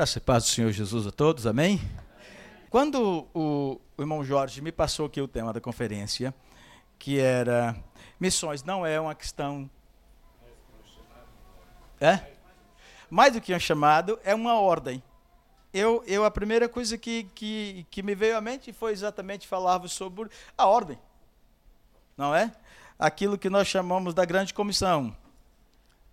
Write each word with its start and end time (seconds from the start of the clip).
Graças 0.00 0.16
e 0.16 0.20
paz 0.20 0.44
do 0.44 0.48
Senhor 0.48 0.72
Jesus 0.72 1.06
a 1.06 1.10
todos, 1.10 1.46
amém? 1.46 1.78
Quando 2.70 3.28
o, 3.34 3.78
o 3.98 4.00
irmão 4.00 4.24
Jorge 4.24 4.62
me 4.62 4.72
passou 4.72 5.04
aqui 5.04 5.20
o 5.20 5.28
tema 5.28 5.52
da 5.52 5.60
conferência, 5.60 6.34
que 6.98 7.18
era 7.18 7.76
missões 8.18 8.62
não 8.62 8.86
é 8.86 8.98
uma 8.98 9.14
questão. 9.14 9.68
É? 12.00 12.18
Mais 13.10 13.34
do 13.34 13.42
que 13.42 13.54
um 13.54 13.60
chamado, 13.60 14.18
é 14.24 14.34
uma 14.34 14.54
ordem. 14.54 15.02
Eu, 15.70 16.02
eu 16.06 16.24
a 16.24 16.30
primeira 16.30 16.66
coisa 16.66 16.96
que, 16.96 17.24
que, 17.34 17.86
que 17.90 18.02
me 18.02 18.14
veio 18.14 18.38
à 18.38 18.40
mente 18.40 18.72
foi 18.72 18.92
exatamente 18.92 19.46
falar 19.46 19.86
sobre 19.86 20.30
a 20.56 20.64
ordem. 20.64 20.98
Não 22.16 22.34
é? 22.34 22.50
Aquilo 22.98 23.36
que 23.36 23.50
nós 23.50 23.68
chamamos 23.68 24.14
da 24.14 24.24
grande 24.24 24.54
comissão. 24.54 25.14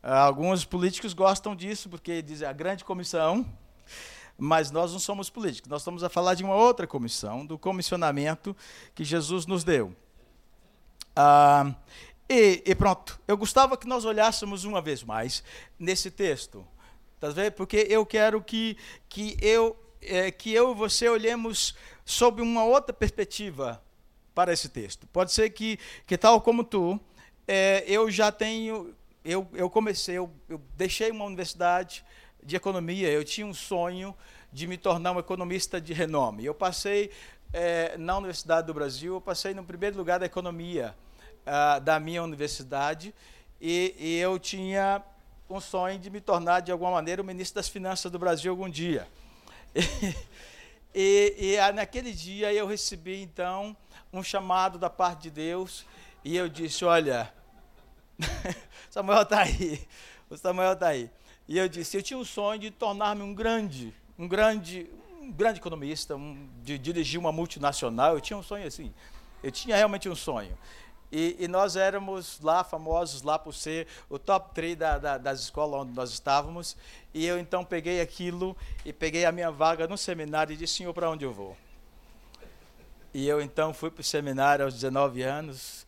Alguns 0.03 0.65
políticos 0.65 1.13
gostam 1.13 1.55
disso, 1.55 1.87
porque 1.87 2.21
dizem 2.21 2.45
a 2.45 2.51
grande 2.51 2.83
comissão 2.83 3.45
mas 4.37 4.69
nós 4.69 4.91
não 4.91 4.99
somos 4.99 5.29
políticos, 5.29 5.69
nós 5.69 5.81
estamos 5.81 6.03
a 6.03 6.09
falar 6.09 6.35
de 6.35 6.43
uma 6.43 6.55
outra 6.55 6.85
comissão, 6.85 7.45
do 7.45 7.57
comissionamento 7.57 8.55
que 8.93 9.03
Jesus 9.03 9.45
nos 9.45 9.63
deu. 9.63 9.95
Ah, 11.15 11.73
e, 12.29 12.61
e, 12.65 12.75
pronto, 12.75 13.19
eu 13.27 13.37
gostava 13.37 13.77
que 13.77 13.87
nós 13.87 14.05
olhássemos 14.05 14.65
uma 14.65 14.81
vez 14.81 15.01
mais 15.01 15.43
nesse 15.79 16.11
texto, 16.11 16.67
tá 17.19 17.29
vendo? 17.29 17.53
porque 17.53 17.87
eu 17.89 18.05
quero 18.05 18.41
que, 18.41 18.77
que, 19.09 19.37
eu, 19.41 19.75
é, 20.01 20.29
que 20.29 20.53
eu 20.53 20.71
e 20.71 20.75
você 20.75 21.09
olhemos 21.09 21.73
sob 22.05 22.41
uma 22.41 22.63
outra 22.65 22.93
perspectiva 22.93 23.81
para 24.35 24.53
esse 24.53 24.69
texto. 24.69 25.07
Pode 25.07 25.31
ser 25.31 25.49
que, 25.49 25.79
que 26.05 26.17
tal 26.17 26.39
como 26.41 26.63
tu, 26.63 26.99
é, 27.47 27.83
eu 27.87 28.11
já 28.11 28.31
tenho, 28.31 28.93
eu, 29.25 29.47
eu 29.53 29.69
comecei, 29.69 30.17
eu, 30.17 30.29
eu 30.47 30.61
deixei 30.75 31.09
uma 31.09 31.25
universidade, 31.25 32.05
de 32.47 32.55
economia, 32.55 33.09
eu 33.09 33.25
tinha 33.25 33.45
um 33.45 33.53
sonho 33.53 34.15
de 34.53 34.65
me 34.67 34.77
tornar 34.77 35.11
um 35.11 35.19
economista 35.19 35.81
de 35.81 35.91
renome. 35.91 36.45
Eu 36.45 36.55
passei 36.55 37.11
é, 37.51 37.97
na 37.97 38.17
Universidade 38.17 38.65
do 38.65 38.73
Brasil, 38.73 39.15
eu 39.15 39.21
passei 39.21 39.53
no 39.53 39.65
primeiro 39.65 39.97
lugar 39.97 40.17
da 40.17 40.25
economia 40.25 40.95
uh, 41.45 41.81
da 41.81 41.99
minha 41.99 42.23
universidade 42.23 43.13
e, 43.59 43.93
e, 43.99 44.17
eu 44.17 44.39
tinha 44.39 45.03
um 45.49 45.59
sonho 45.59 45.99
de 45.99 46.09
me 46.09 46.21
tornar, 46.21 46.61
de 46.61 46.71
alguma 46.71 46.91
maneira, 46.91 47.21
o 47.21 47.25
ministro 47.25 47.55
das 47.55 47.67
Finanças 47.67 48.09
do 48.09 48.17
Brasil 48.17 48.51
algum 48.51 48.69
dia. 48.69 49.07
E, 50.99 51.35
e, 51.37 51.55
e 51.57 51.71
naquele 51.73 52.11
dia 52.11 52.51
eu 52.51 52.65
recebi, 52.65 53.21
então, 53.21 53.77
um 54.11 54.23
chamado 54.23 54.79
da 54.79 54.89
parte 54.89 55.23
de 55.23 55.29
Deus 55.29 55.85
e 56.25 56.35
eu 56.35 56.49
disse, 56.49 56.83
olha, 56.83 57.31
Samuel 58.89 59.21
está 59.21 59.41
aí, 59.41 59.87
o 60.27 60.35
Samuel 60.35 60.73
está 60.73 60.87
aí. 60.87 61.11
E 61.47 61.57
eu 61.57 61.69
disse, 61.69 61.95
eu 61.95 62.03
tinha 62.03 62.19
um 62.19 62.25
sonho 62.25 62.59
de 62.59 62.71
tornar-me 62.71 63.21
um 63.21 63.33
grande, 63.33 63.93
um 64.19 64.27
grande, 64.27 64.89
um 65.21 65.31
grande 65.31 65.59
economista, 65.59 66.15
um, 66.15 66.49
de 66.61 66.77
dirigir 66.77 67.17
uma 67.17 67.31
multinacional. 67.31 68.15
Eu 68.15 68.21
tinha 68.21 68.35
um 68.35 68.43
sonho 68.43 68.67
assim. 68.67 68.93
Eu 69.41 69.49
tinha 69.49 69.75
realmente 69.75 70.09
um 70.09 70.15
sonho. 70.15 70.57
E, 71.09 71.37
e 71.39 71.47
nós 71.47 71.77
éramos 71.77 72.41
lá 72.41 72.65
famosos 72.65 73.21
lá 73.21 73.39
por 73.39 73.53
ser 73.53 73.87
o 74.09 74.19
top 74.19 74.53
3 74.53 74.75
da, 74.75 74.97
da, 74.97 75.17
das 75.17 75.39
escolas 75.39 75.83
onde 75.83 75.93
nós 75.93 76.09
estávamos. 76.09 76.75
E 77.13 77.25
eu 77.25 77.39
então 77.39 77.63
peguei 77.63 78.01
aquilo 78.01 78.55
e 78.83 78.91
peguei 78.91 79.23
a 79.23 79.31
minha 79.31 79.49
vaga 79.49 79.87
no 79.87 79.97
seminário 79.97 80.53
e 80.53 80.57
disse, 80.57 80.73
Senhor, 80.73 80.93
para 80.93 81.09
onde 81.09 81.23
eu 81.23 81.31
vou? 81.31 81.55
E 83.13 83.25
eu 83.25 83.41
então 83.41 83.73
fui 83.73 83.89
para 83.89 84.01
o 84.01 84.03
seminário 84.03 84.65
aos 84.65 84.73
19 84.73 85.21
anos 85.21 85.87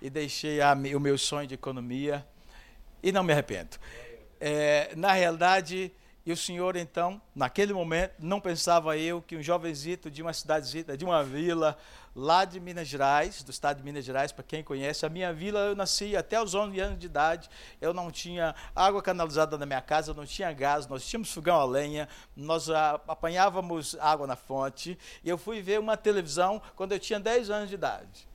e 0.00 0.08
deixei 0.08 0.60
a, 0.60 0.72
o 0.72 1.00
meu 1.00 1.18
sonho 1.18 1.48
de 1.48 1.54
economia 1.54 2.24
e 3.02 3.10
não 3.10 3.24
me 3.24 3.32
arrependo 3.32 3.76
é, 4.40 4.92
na 4.96 5.12
realidade, 5.12 5.92
e 6.24 6.32
o 6.32 6.36
senhor, 6.36 6.76
então, 6.76 7.20
naquele 7.34 7.72
momento, 7.72 8.14
não 8.18 8.40
pensava 8.40 8.96
eu 8.96 9.22
que 9.22 9.36
um 9.36 9.42
jovenzito 9.42 10.10
de 10.10 10.22
uma 10.22 10.32
cidadezita, 10.32 10.96
de 10.96 11.04
uma 11.04 11.24
vila 11.24 11.76
lá 12.14 12.44
de 12.44 12.60
Minas 12.60 12.88
Gerais, 12.88 13.42
do 13.42 13.50
estado 13.50 13.78
de 13.78 13.82
Minas 13.82 14.04
Gerais, 14.04 14.32
para 14.32 14.44
quem 14.44 14.62
conhece, 14.62 15.06
a 15.06 15.08
minha 15.08 15.32
vila, 15.32 15.60
eu 15.60 15.76
nasci 15.76 16.16
até 16.16 16.40
os 16.40 16.54
11 16.54 16.78
anos 16.78 16.98
de 16.98 17.06
idade, 17.06 17.48
eu 17.80 17.94
não 17.94 18.10
tinha 18.10 18.54
água 18.74 19.02
canalizada 19.02 19.56
na 19.56 19.64
minha 19.64 19.80
casa, 19.80 20.12
não 20.12 20.26
tinha 20.26 20.52
gás, 20.52 20.86
nós 20.86 21.06
tínhamos 21.06 21.32
fogão 21.32 21.58
a 21.58 21.64
lenha, 21.64 22.08
nós 22.36 22.68
apanhávamos 22.70 23.96
água 24.00 24.26
na 24.26 24.36
fonte, 24.36 24.98
e 25.24 25.28
eu 25.28 25.38
fui 25.38 25.62
ver 25.62 25.80
uma 25.80 25.96
televisão 25.96 26.60
quando 26.76 26.92
eu 26.92 26.98
tinha 26.98 27.18
10 27.20 27.50
anos 27.50 27.68
de 27.68 27.74
idade. 27.74 28.28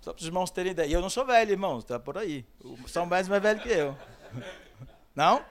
Só 0.00 0.12
para 0.12 0.20
os 0.20 0.26
irmãos 0.26 0.50
terem 0.50 0.72
ideia. 0.72 0.88
E 0.88 0.92
eu 0.92 1.00
não 1.00 1.08
sou 1.08 1.24
velho, 1.24 1.52
irmãos, 1.52 1.84
está 1.84 1.98
por 1.98 2.18
aí. 2.18 2.44
São 2.88 3.06
mais 3.06 3.28
mais 3.28 3.40
velhos 3.40 3.62
que 3.62 3.68
eu. 3.68 3.96
Não? 5.14 5.44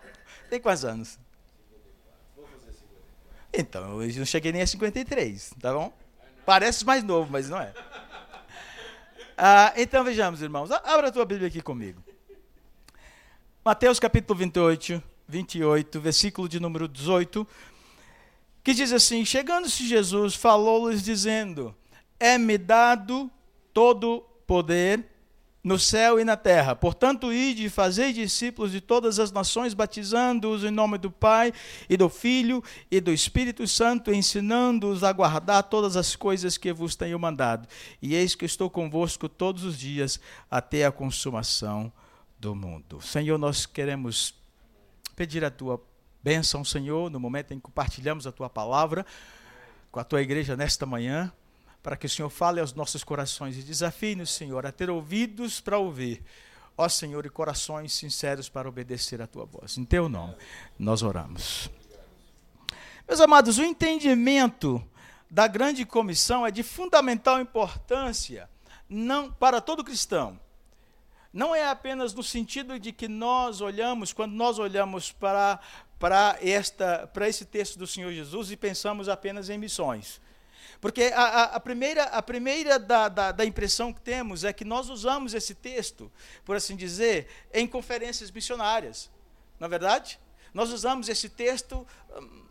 Tem 0.50 0.60
quantos 0.60 0.84
anos? 0.84 1.20
Então, 3.54 4.02
eu 4.02 4.16
não 4.16 4.26
cheguei 4.26 4.52
nem 4.52 4.62
a 4.62 4.68
53, 4.68 5.54
tá 5.60 5.74
bom? 5.74 5.94
Parece 6.46 6.86
mais 6.86 7.04
novo, 7.04 7.32
mas 7.32 7.50
não 7.50 7.60
é. 7.60 7.74
Ah, 9.38 9.74
então 9.76 10.04
vejamos, 10.04 10.42
irmãos. 10.42 10.72
Abra 10.72 11.08
a 11.08 11.12
tua 11.12 11.26
Bíblia 11.26 11.48
aqui 11.48 11.62
comigo. 11.62 12.02
Mateus 13.64 14.00
capítulo 14.00 14.38
28, 14.40 15.04
28, 15.28 16.00
versículo 16.00 16.50
de 16.50 16.60
número 16.60 16.88
18, 16.88 17.48
que 18.64 18.74
diz 18.74 18.92
assim: 18.92 19.26
Chegando-se 19.26 19.88
Jesus, 19.88 20.36
falou-lhes 20.36 21.04
dizendo: 21.04 21.76
É-me 22.20 22.58
dado 22.58 23.30
todo 23.74 24.22
poder 24.48 25.11
no 25.64 25.78
céu 25.78 26.20
e 26.20 26.24
na 26.24 26.36
terra. 26.36 26.76
Portanto, 26.76 27.32
ide 27.32 27.66
e 27.66 27.70
fazei 27.70 28.12
discípulos 28.12 28.72
de 28.72 28.82
todas 28.82 29.20
as 29.20 29.32
nações, 29.32 29.74
batizando-os 29.74 30.64
em 30.64 30.72
nome 30.72 30.98
do 30.98 31.12
Pai 31.12 31.54
e 31.90 31.96
do 31.96 32.10
Filho 32.10 32.64
e 32.90 33.00
do 33.00 33.12
Espírito 33.12 33.68
Santo, 33.68 34.12
ensinando-os 34.12 35.04
a 35.04 35.12
guardar 35.12 35.64
todas 35.64 35.96
as 35.96 36.16
coisas 36.16 36.58
que 36.58 36.74
vos 36.74 36.96
tenho 36.96 37.20
mandado. 37.20 37.68
E 38.02 38.16
eis 38.16 38.34
que 38.34 38.46
estou 38.46 38.70
convosco 38.70 39.30
todos 39.30 39.64
os 39.64 39.78
dias 39.78 40.20
até 40.50 40.86
a 40.86 40.92
consumação 40.92 41.92
do 42.40 42.56
mundo. 42.56 43.00
Senhor, 43.02 43.38
nós 43.38 43.66
queremos 43.66 44.34
pedir 45.16 45.46
a 45.46 45.52
tua 45.52 45.80
bênção, 46.24 46.64
Senhor, 46.64 47.10
no 47.12 47.20
momento 47.20 47.54
em 47.54 47.58
que 47.58 47.64
compartilhamos 47.64 48.26
a 48.26 48.32
tua 48.32 48.50
palavra 48.50 49.06
com 49.92 50.00
a 50.00 50.04
tua 50.04 50.22
igreja 50.22 50.56
nesta 50.56 50.86
manhã 50.86 51.32
para 51.82 51.96
que 51.96 52.06
o 52.06 52.10
Senhor 52.10 52.30
fale 52.30 52.60
aos 52.60 52.74
nossos 52.74 53.04
corações 53.04 53.58
e 53.58 53.64
desafie-nos, 53.64 54.32
Senhor, 54.32 54.66
a 54.66 54.72
ter 54.72 54.90
ouvidos 54.90 55.60
para 55.60 55.78
ouvir, 55.78 56.24
ó 56.78 56.88
Senhor, 56.88 57.26
e 57.26 57.30
corações 57.30 57.94
sinceros 57.94 58.50
para 58.50 58.70
obedecer 58.70 59.22
a 59.22 59.28
tua 59.28 59.46
voz. 59.46 59.78
Em 59.78 59.86
teu 59.86 60.08
nome, 60.08 60.36
nós 60.78 61.02
oramos. 61.02 61.70
Meus 63.08 63.20
amados, 63.20 63.58
o 63.58 63.64
entendimento 63.64 64.82
da 65.30 65.48
grande 65.48 65.86
comissão 65.86 66.46
é 66.46 66.52
de 66.52 66.64
fundamental 66.64 67.40
importância 67.40 68.50
não 68.92 69.32
para 69.32 69.62
todo 69.62 69.86
cristão. 69.86 70.38
Não 71.34 71.56
é 71.56 71.66
apenas 71.66 72.14
no 72.14 72.22
sentido 72.22 72.78
de 72.78 72.92
que 72.92 73.08
nós 73.08 73.62
olhamos, 73.62 74.12
quando 74.12 74.34
nós 74.34 74.60
olhamos 74.60 75.14
para, 75.14 75.62
para, 75.98 76.38
esta, 76.42 77.08
para 77.08 77.30
esse 77.30 77.46
texto 77.46 77.80
do 77.80 77.88
Senhor 77.88 78.12
Jesus 78.12 78.52
e 78.52 78.58
pensamos 78.58 79.08
apenas 79.08 79.50
em 79.50 79.58
missões. 79.58 80.20
Porque 80.80 81.04
a, 81.14 81.22
a, 81.22 81.44
a 81.56 81.60
primeira, 81.60 82.04
a 82.04 82.22
primeira 82.22 82.80
da, 82.80 83.10
da, 83.10 83.32
da, 83.32 83.46
impressão 83.46 83.92
que 83.92 84.02
temos 84.02 84.44
é 84.44 84.54
que 84.54 84.64
nós 84.64 84.90
usamos 84.90 85.34
esse 85.34 85.54
texto, 85.54 86.12
por 86.46 86.56
assim 86.56 86.76
dizer, 86.76 87.28
em 87.54 87.68
conferências 87.68 88.32
missionárias. 88.32 89.10
Na 89.60 89.68
é 89.68 89.70
verdade? 89.70 90.20
Nós 90.54 90.72
usamos 90.72 91.08
esse 91.10 91.30
texto 91.30 91.86
hum, 92.16 92.46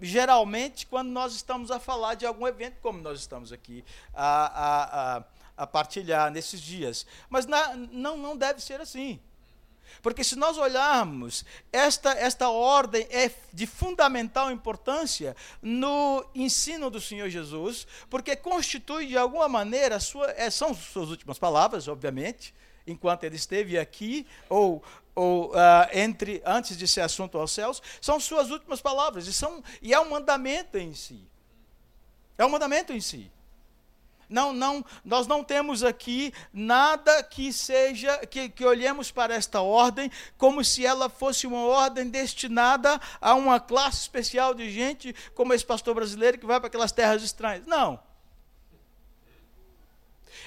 geralmente 0.00 0.86
quando 0.86 1.08
nós 1.08 1.34
estamos 1.34 1.70
a 1.70 1.78
falar 1.78 2.14
de 2.14 2.26
algum 2.26 2.46
evento, 2.46 2.78
como 2.80 3.00
nós 3.00 3.20
estamos 3.20 3.52
aqui 3.52 3.84
a, 4.12 5.16
a, 5.16 5.24
a 5.56 5.66
partilhar 5.66 6.30
nesses 6.30 6.60
dias. 6.60 7.06
Mas 7.28 7.46
na, 7.46 7.74
não, 7.74 8.16
não 8.16 8.36
deve 8.36 8.60
ser 8.60 8.80
assim. 8.80 9.20
Porque 10.02 10.24
se 10.24 10.36
nós 10.36 10.58
olharmos, 10.58 11.44
esta, 11.72 12.12
esta 12.12 12.48
ordem 12.48 13.06
é 13.10 13.30
de 13.52 13.66
fundamental 13.66 14.50
importância 14.50 15.36
no 15.60 16.24
ensino 16.34 16.90
do 16.90 17.00
Senhor 17.00 17.28
Jesus, 17.28 17.86
porque 18.08 18.36
constitui 18.36 19.06
de 19.06 19.16
alguma 19.16 19.48
maneira, 19.48 19.98
sua, 20.00 20.30
é, 20.32 20.50
são 20.50 20.74
suas 20.74 21.10
últimas 21.10 21.38
palavras, 21.38 21.88
obviamente, 21.88 22.54
enquanto 22.86 23.24
ele 23.24 23.36
esteve 23.36 23.78
aqui, 23.78 24.26
ou, 24.48 24.82
ou 25.14 25.50
uh, 25.50 25.88
entre 25.92 26.42
antes 26.44 26.76
de 26.76 26.86
ser 26.86 27.00
assunto 27.00 27.38
aos 27.38 27.52
céus, 27.52 27.82
são 28.00 28.20
suas 28.20 28.50
últimas 28.50 28.80
palavras, 28.80 29.26
e, 29.26 29.32
são, 29.32 29.62
e 29.82 29.92
é 29.92 30.00
um 30.00 30.10
mandamento 30.10 30.78
em 30.78 30.94
si. 30.94 31.26
É 32.38 32.44
um 32.44 32.48
mandamento 32.48 32.92
em 32.92 33.00
si. 33.00 33.30
Não, 34.28 34.52
não, 34.52 34.84
nós 35.04 35.26
não 35.26 35.44
temos 35.44 35.84
aqui 35.84 36.32
nada 36.52 37.22
que 37.22 37.52
seja 37.52 38.18
que, 38.26 38.48
que 38.48 38.64
olhemos 38.64 39.10
para 39.10 39.34
esta 39.34 39.60
ordem 39.60 40.10
como 40.36 40.64
se 40.64 40.84
ela 40.84 41.08
fosse 41.08 41.46
uma 41.46 41.64
ordem 41.64 42.08
destinada 42.08 43.00
a 43.20 43.34
uma 43.34 43.60
classe 43.60 44.00
especial 44.00 44.54
de 44.54 44.70
gente, 44.70 45.14
como 45.34 45.54
esse 45.54 45.64
pastor 45.64 45.94
brasileiro 45.94 46.38
que 46.38 46.46
vai 46.46 46.58
para 46.58 46.66
aquelas 46.66 46.92
terras 46.92 47.22
estranhas. 47.22 47.66
Não. 47.66 48.00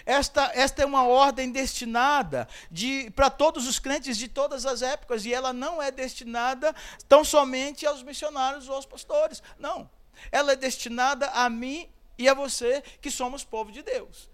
Esta, 0.06 0.52
esta 0.54 0.82
é 0.82 0.86
uma 0.86 1.04
ordem 1.04 1.52
destinada 1.52 2.48
de, 2.72 3.12
para 3.12 3.30
todos 3.30 3.68
os 3.68 3.80
crentes 3.80 4.18
de 4.18 4.28
todas 4.28 4.66
as 4.66 4.82
épocas, 4.82 5.26
e 5.26 5.34
ela 5.34 5.54
não 5.54 5.82
é 5.82 5.92
destinada 5.92 6.76
tão 7.08 7.24
somente 7.24 7.86
aos 7.86 8.02
missionários 8.04 8.68
ou 8.68 8.76
aos 8.76 8.86
pastores. 8.86 9.44
Não. 9.58 9.90
Ela 10.32 10.54
é 10.54 10.56
destinada 10.56 11.28
a 11.28 11.50
mim 11.50 11.90
e 12.20 12.28
a 12.28 12.34
você, 12.34 12.84
que 13.02 13.10
somos 13.10 13.46
povo 13.46 13.72
de 13.72 13.82
Deus. 13.82 14.30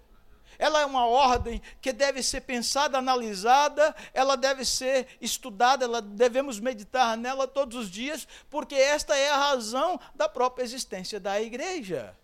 Ela 0.57 0.81
é 0.81 0.85
uma 0.85 1.05
ordem 1.05 1.61
que 1.79 1.93
deve 1.93 2.23
ser 2.23 2.41
pensada, 2.41 2.97
analisada, 2.97 3.95
ela 4.11 4.35
deve 4.35 4.65
ser 4.65 5.07
estudada, 5.21 5.85
ela 5.85 6.01
devemos 6.01 6.59
meditar 6.59 7.15
nela 7.15 7.47
todos 7.47 7.77
os 7.77 7.91
dias, 7.91 8.27
porque 8.49 8.73
esta 8.73 9.15
é 9.15 9.29
a 9.29 9.37
razão 9.37 9.99
da 10.15 10.27
própria 10.27 10.63
existência 10.63 11.19
da 11.19 11.39
igreja. 11.39 12.17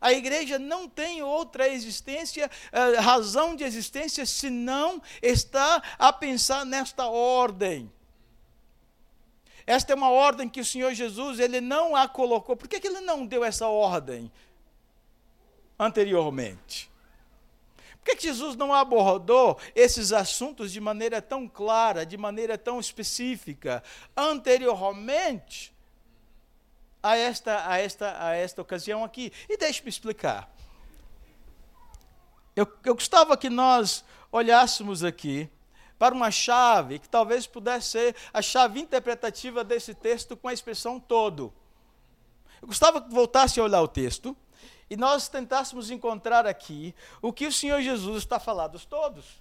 A 0.00 0.12
igreja 0.12 0.58
não 0.58 0.88
tem 0.88 1.22
outra 1.22 1.68
existência, 1.68 2.48
uh, 2.72 3.00
razão 3.02 3.56
de 3.56 3.64
existência, 3.64 4.24
senão 4.24 5.02
está 5.20 5.82
a 5.98 6.12
pensar 6.12 6.64
nesta 6.64 7.06
ordem. 7.06 7.90
Esta 9.66 9.92
é 9.92 9.96
uma 9.96 10.10
ordem 10.10 10.48
que 10.48 10.60
o 10.60 10.64
Senhor 10.64 10.94
Jesus 10.94 11.38
ele 11.38 11.60
não 11.60 11.96
a 11.96 12.08
colocou. 12.08 12.56
Por 12.56 12.68
que, 12.68 12.80
que 12.80 12.88
ele 12.88 13.00
não 13.00 13.26
deu 13.26 13.44
essa 13.44 13.66
ordem 13.68 14.30
anteriormente? 15.80 16.90
Por 17.96 18.16
que, 18.16 18.22
Jesus 18.22 18.56
não 18.56 18.72
abordou 18.72 19.58
esses 19.74 20.12
assuntos 20.12 20.72
de 20.72 20.80
maneira 20.80 21.20
tão 21.20 21.48
clara, 21.48 22.06
de 22.06 22.16
maneira 22.16 22.56
tão 22.56 22.78
específica, 22.78 23.82
anteriormente? 24.16 25.74
a 27.02 27.16
esta, 27.16 27.68
a 27.68 27.78
esta, 27.78 28.24
a 28.24 28.34
esta 28.34 28.62
ocasião 28.62 29.04
aqui. 29.04 29.32
E 29.48 29.56
deixe-me 29.56 29.88
explicar. 29.88 30.50
Eu, 32.54 32.66
eu 32.84 32.94
gostava 32.94 33.36
que 33.36 33.48
nós 33.48 34.04
olhássemos 34.30 35.02
aqui 35.02 35.48
para 35.98 36.14
uma 36.14 36.30
chave 36.30 36.98
que 36.98 37.08
talvez 37.08 37.46
pudesse 37.46 37.88
ser 37.88 38.16
a 38.32 38.40
chave 38.40 38.80
interpretativa 38.80 39.62
desse 39.62 39.94
texto 39.94 40.36
com 40.36 40.48
a 40.48 40.52
expressão 40.52 40.98
todo. 40.98 41.52
Eu 42.60 42.68
gostava 42.68 43.00
que 43.00 43.12
voltasse 43.12 43.58
a 43.60 43.64
olhar 43.64 43.80
o 43.80 43.88
texto 43.88 44.36
e 44.90 44.96
nós 44.96 45.28
tentássemos 45.28 45.88
encontrar 45.90 46.46
aqui 46.46 46.92
o 47.22 47.32
que 47.32 47.46
o 47.46 47.52
Senhor 47.52 47.80
Jesus 47.80 48.24
está 48.24 48.40
falando 48.40 48.72
dos 48.72 48.84
todos. 48.84 49.40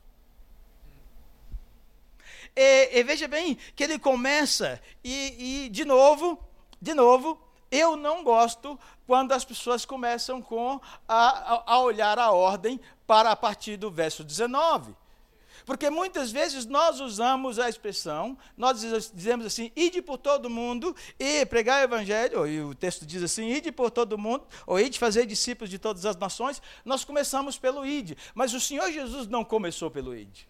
E, 2.56 3.00
e, 3.00 3.04
veja 3.04 3.28
bem 3.28 3.56
que 3.76 3.84
ele 3.84 3.98
começa 3.98 4.80
e, 5.04 5.66
e 5.66 5.70
de 5.70 5.84
novo, 5.84 6.40
de 6.80 6.94
novo, 6.94 7.40
eu 7.72 7.96
não 7.96 8.24
gosto 8.24 8.80
quando 9.08 9.32
as 9.32 9.44
pessoas 9.44 9.86
começam 9.86 10.42
com 10.42 10.80
a, 11.08 11.64
a, 11.74 11.80
olhar 11.80 12.20
a 12.20 12.32
ordem 12.32 12.80
para 13.08 13.32
a 13.32 13.36
partir 13.36 13.76
do 13.78 13.90
verso 13.90 14.24
19. 14.24 14.96
Porque 15.70 15.88
muitas 15.92 16.32
vezes 16.32 16.66
nós 16.66 17.00
usamos 17.00 17.60
a 17.60 17.70
expressão, 17.70 18.36
nós 18.58 18.82
dizemos 19.14 19.46
assim, 19.46 19.72
ide 19.76 20.02
por 20.02 20.18
todo 20.18 20.50
mundo 20.50 20.96
e 21.20 21.46
pregar 21.46 21.82
o 21.82 21.84
evangelho, 21.84 22.48
e 22.48 22.60
o 22.60 22.74
texto 22.74 23.06
diz 23.06 23.22
assim, 23.22 23.50
ide 23.50 23.72
por 23.72 23.92
todo 23.92 24.18
mundo, 24.18 24.48
ou 24.66 24.80
ide 24.80 24.98
fazer 24.98 25.28
discípulos 25.28 25.70
de 25.70 25.78
todas 25.78 26.08
as 26.08 26.16
nações, 26.16 26.60
nós 26.84 27.04
começamos 27.04 27.60
pelo 27.60 27.86
ide, 27.86 28.18
mas 28.34 28.52
o 28.56 28.60
Senhor 28.60 28.92
Jesus 28.92 29.28
não 29.28 29.46
começou 29.46 29.92
pelo 29.92 30.16
ide. 30.16 30.50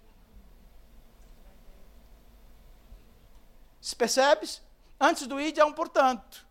Se 3.81 3.97
percebes? 3.97 4.61
Antes 4.97 5.27
do 5.27 5.37
ide 5.37 5.59
há 5.59 5.65
um 5.65 5.73
portanto. 5.73 6.47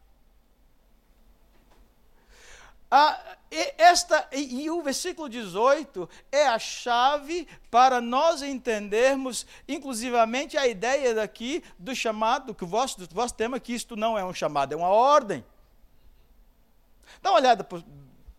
Ah, 2.91 3.21
e, 3.51 3.75
esta, 3.77 4.27
e, 4.33 4.65
e, 4.65 4.71
o 4.71 4.83
versículo 4.83 5.29
18 5.29 6.09
é 6.33 6.47
a 6.47 6.59
chave 6.59 7.47
para 7.71 8.01
nós 8.01 8.41
entendermos, 8.43 9.47
inclusivamente, 9.67 10.57
a 10.57 10.67
ideia 10.67 11.15
daqui 11.15 11.63
do 11.79 11.95
chamado, 11.95 12.55
que 12.55 12.65
o 12.65 12.67
vosso, 12.67 12.99
do 12.99 13.15
vosso 13.15 13.35
tema, 13.35 13.61
que 13.61 13.75
isto 13.75 13.95
não 13.95 14.19
é 14.19 14.25
um 14.25 14.33
chamado, 14.33 14.73
é 14.73 14.77
uma 14.77 14.89
ordem. 14.89 15.45
Dá 17.23 17.31
uma 17.31 17.39
olhada 17.39 17.67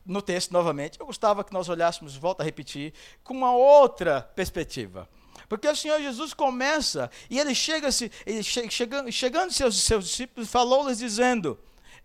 no 0.05 0.21
texto 0.21 0.51
novamente. 0.51 0.99
Eu 0.99 1.05
gostava 1.05 1.43
que 1.43 1.53
nós 1.53 1.69
olhássemos, 1.69 2.15
volto 2.15 2.41
a 2.41 2.43
repetir, 2.43 2.93
com 3.23 3.33
uma 3.33 3.51
outra 3.51 4.21
perspectiva. 4.35 5.07
Porque 5.47 5.67
o 5.67 5.75
Senhor 5.75 5.99
Jesus 5.99 6.33
começa 6.33 7.09
e 7.29 7.39
ele 7.39 7.55
chega-se, 7.55 8.11
ele 8.25 8.43
che, 8.43 8.69
chegando, 8.69 9.11
chegando 9.11 9.51
seus, 9.51 9.81
seus 9.81 10.05
discípulos, 10.05 10.49
falou-lhes 10.49 10.99
dizendo: 10.99 11.59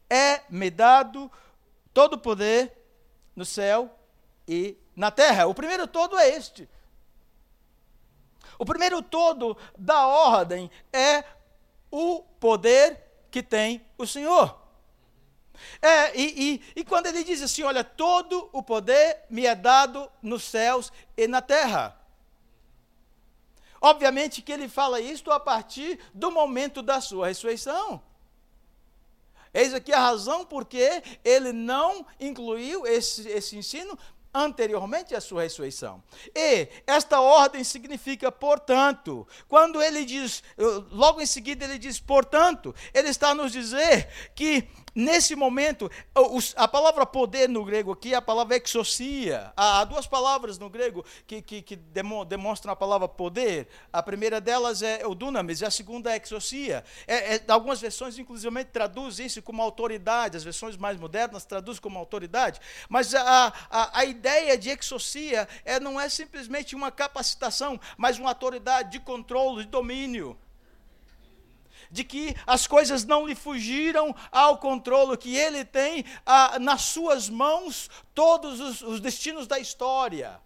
É 0.08 0.43
me 0.49 0.70
dado 0.70 1.31
todo 1.94 2.14
o 2.14 2.19
poder 2.19 2.76
no 3.35 3.44
céu 3.44 3.96
e 4.46 4.76
na 4.94 5.11
terra. 5.11 5.46
O 5.46 5.55
primeiro 5.55 5.87
todo 5.87 6.19
é 6.19 6.29
este. 6.29 6.69
O 8.58 8.64
primeiro 8.64 9.00
todo 9.00 9.56
da 9.79 10.06
ordem 10.06 10.70
é 10.93 11.25
o 11.91 12.20
poder 12.41 13.00
que 13.31 13.43
tem 13.43 13.85
o 13.96 14.06
Senhor. 14.06 14.61
É, 15.81 16.17
e, 16.19 16.55
e, 16.75 16.81
e, 16.81 16.85
quando 16.85 17.06
ele 17.06 17.23
diz 17.23 17.41
assim: 17.41 17.62
Olha, 17.62 17.85
todo 17.85 18.49
o 18.52 18.62
poder 18.62 19.23
me 19.31 19.46
é 19.46 19.55
dado 19.55 20.11
nos 20.20 20.43
céus 20.43 20.93
e 21.17 21.29
na 21.29 21.41
terra. 21.41 21.96
Obviamente 23.81 24.43
que 24.43 24.52
ele 24.52 24.69
fala 24.69 25.00
isto 25.00 25.31
a 25.31 25.38
partir 25.38 26.00
do 26.12 26.31
momento 26.31 26.82
da 26.82 27.00
sua 27.00 27.29
ressurreição. 27.29 28.02
Eis 29.55 29.73
aqui 29.73 29.93
a 29.93 30.01
razão 30.01 30.45
porque 30.45 31.03
ele 31.25 31.53
não 31.53 32.05
incluiu 32.19 32.85
esse, 32.87 33.29
esse 33.29 33.56
ensino 33.56 33.97
anteriormente 34.35 35.15
à 35.15 35.21
sua 35.21 35.43
ressurreição. 35.43 36.03
E 36.35 36.69
esta 36.87 37.21
ordem 37.21 37.62
significa, 37.62 38.33
portanto, 38.33 39.27
quando 39.47 39.81
ele 39.81 40.05
diz, 40.05 40.43
logo 40.91 41.21
em 41.21 41.27
seguida 41.27 41.65
ele 41.65 41.79
diz, 41.79 42.01
portanto, 42.01 42.75
ele 42.93 43.09
está 43.09 43.33
nos 43.33 43.53
dizer 43.53 44.09
que 44.35 44.69
Nesse 44.94 45.35
momento, 45.35 45.91
a 46.55 46.69
palavra 46.69 47.05
poder 47.05 47.49
no 47.49 47.64
grego 47.64 47.91
aqui 47.91 48.14
é 48.14 48.17
a 48.17 48.23
palavra 48.23 48.56
exocia. 48.56 49.52
Há 49.56 49.85
duas 49.85 50.06
palavras 50.06 50.56
no 50.56 50.70
grego 50.70 51.05
que, 51.26 51.43
que, 51.43 51.62
que 51.62 51.75
demonstram 51.75 52.73
a 52.73 52.76
palavra 52.76 53.08
poder. 53.08 53.67
A 53.93 54.00
primeira 54.00 54.41
delas 54.41 54.82
é 54.82 55.05
o 55.05 55.12
dunamis 55.12 55.62
e 55.62 55.64
a 55.64 55.70
segunda 55.70 56.12
é 56.12 56.20
exocia. 56.23 56.85
É, 57.08 57.35
é, 57.35 57.44
algumas 57.49 57.81
versões, 57.81 58.17
inclusive, 58.19 58.64
traduzem 58.67 59.26
isso 59.26 59.43
como 59.43 59.61
autoridade. 59.61 60.37
As 60.37 60.44
versões 60.44 60.76
mais 60.76 60.96
modernas 60.96 61.44
traduzem 61.44 61.82
como 61.82 61.99
autoridade. 61.99 62.61
Mas 62.88 63.17
a, 63.17 63.52
a, 63.69 63.99
a 63.99 64.05
ideia 64.05 64.56
de 64.56 64.70
exocia 64.70 65.49
é, 65.64 65.81
não 65.81 66.00
é 66.00 66.08
simplesmente 66.08 66.76
uma 66.76 66.93
capacitação, 66.93 67.81
mas 67.96 68.20
uma 68.20 68.29
autoridade 68.29 68.93
de 68.93 69.00
controle, 69.00 69.64
de 69.64 69.70
domínio 69.70 70.38
de 71.94 72.02
que 72.02 72.35
as 72.44 72.67
coisas 72.67 73.05
não 73.05 73.25
lhe 73.25 73.37
fugiram 73.37 74.12
ao 74.32 74.58
controle, 74.58 75.17
que 75.17 75.37
ele 75.37 75.64
tem 75.64 76.05
ah, 76.26 76.58
nas 76.58 76.82
suas 76.82 77.29
mãos 77.29 77.89
todos 78.13 78.58
os, 78.58 78.82
os 78.82 79.01
destinos 79.01 79.46
da 79.46 79.60
história. 79.60 80.41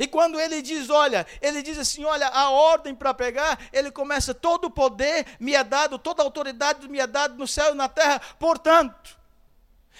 E 0.00 0.08
quando 0.08 0.40
ele 0.40 0.60
diz, 0.60 0.90
olha, 0.90 1.24
ele 1.40 1.62
diz 1.62 1.78
assim: 1.78 2.04
olha, 2.04 2.26
a 2.26 2.50
ordem 2.50 2.92
para 2.92 3.14
pegar, 3.14 3.56
ele 3.72 3.92
começa: 3.92 4.34
todo 4.34 4.64
o 4.64 4.70
poder 4.70 5.24
me 5.38 5.54
é 5.54 5.62
dado, 5.62 5.96
toda 5.96 6.22
a 6.22 6.26
autoridade 6.26 6.88
me 6.88 6.98
é 6.98 7.06
dada 7.06 7.34
no 7.34 7.46
céu 7.46 7.72
e 7.72 7.76
na 7.76 7.88
terra, 7.88 8.20
portanto. 8.36 9.16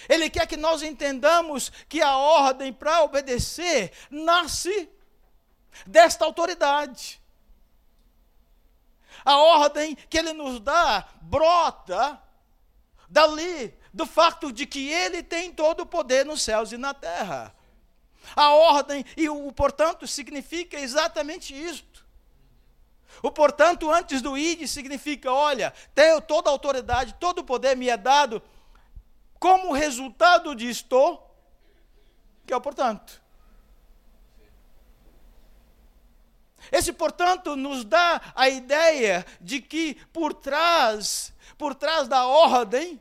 Ele 0.08 0.28
quer 0.28 0.46
que 0.46 0.56
nós 0.56 0.82
entendamos 0.82 1.70
que 1.88 2.00
a 2.00 2.16
ordem 2.16 2.72
para 2.72 3.02
obedecer 3.02 3.92
nasce 4.10 4.90
desta 5.86 6.24
autoridade. 6.24 7.19
A 9.24 9.36
ordem 9.36 9.94
que 9.94 10.18
ele 10.18 10.32
nos 10.32 10.60
dá 10.60 11.06
brota 11.20 12.20
dali, 13.08 13.74
do 13.92 14.06
fato 14.06 14.52
de 14.52 14.66
que 14.66 14.88
ele 14.88 15.22
tem 15.22 15.52
todo 15.52 15.80
o 15.80 15.86
poder 15.86 16.24
nos 16.24 16.42
céus 16.42 16.72
e 16.72 16.76
na 16.76 16.94
terra. 16.94 17.54
A 18.36 18.50
ordem, 18.50 19.04
e 19.16 19.28
o 19.28 19.52
portanto 19.52 20.06
significa 20.06 20.78
exatamente 20.78 21.52
isto. 21.52 22.06
O 23.22 23.30
portanto, 23.30 23.90
antes 23.90 24.22
do 24.22 24.38
id, 24.38 24.66
significa: 24.66 25.32
olha, 25.32 25.74
tenho 25.94 26.20
toda 26.20 26.48
a 26.48 26.52
autoridade, 26.52 27.16
todo 27.18 27.40
o 27.40 27.44
poder 27.44 27.76
me 27.76 27.88
é 27.88 27.96
dado, 27.96 28.42
como 29.38 29.72
resultado 29.72 30.54
disto, 30.54 31.20
que 32.46 32.52
é 32.52 32.56
o 32.56 32.60
portanto. 32.60 33.19
Esse, 36.70 36.92
portanto, 36.92 37.56
nos 37.56 37.84
dá 37.84 38.20
a 38.34 38.48
ideia 38.48 39.26
de 39.40 39.60
que 39.60 39.94
por 40.12 40.32
trás, 40.32 41.32
por 41.58 41.74
trás 41.74 42.06
da 42.06 42.26
ordem, 42.26 43.00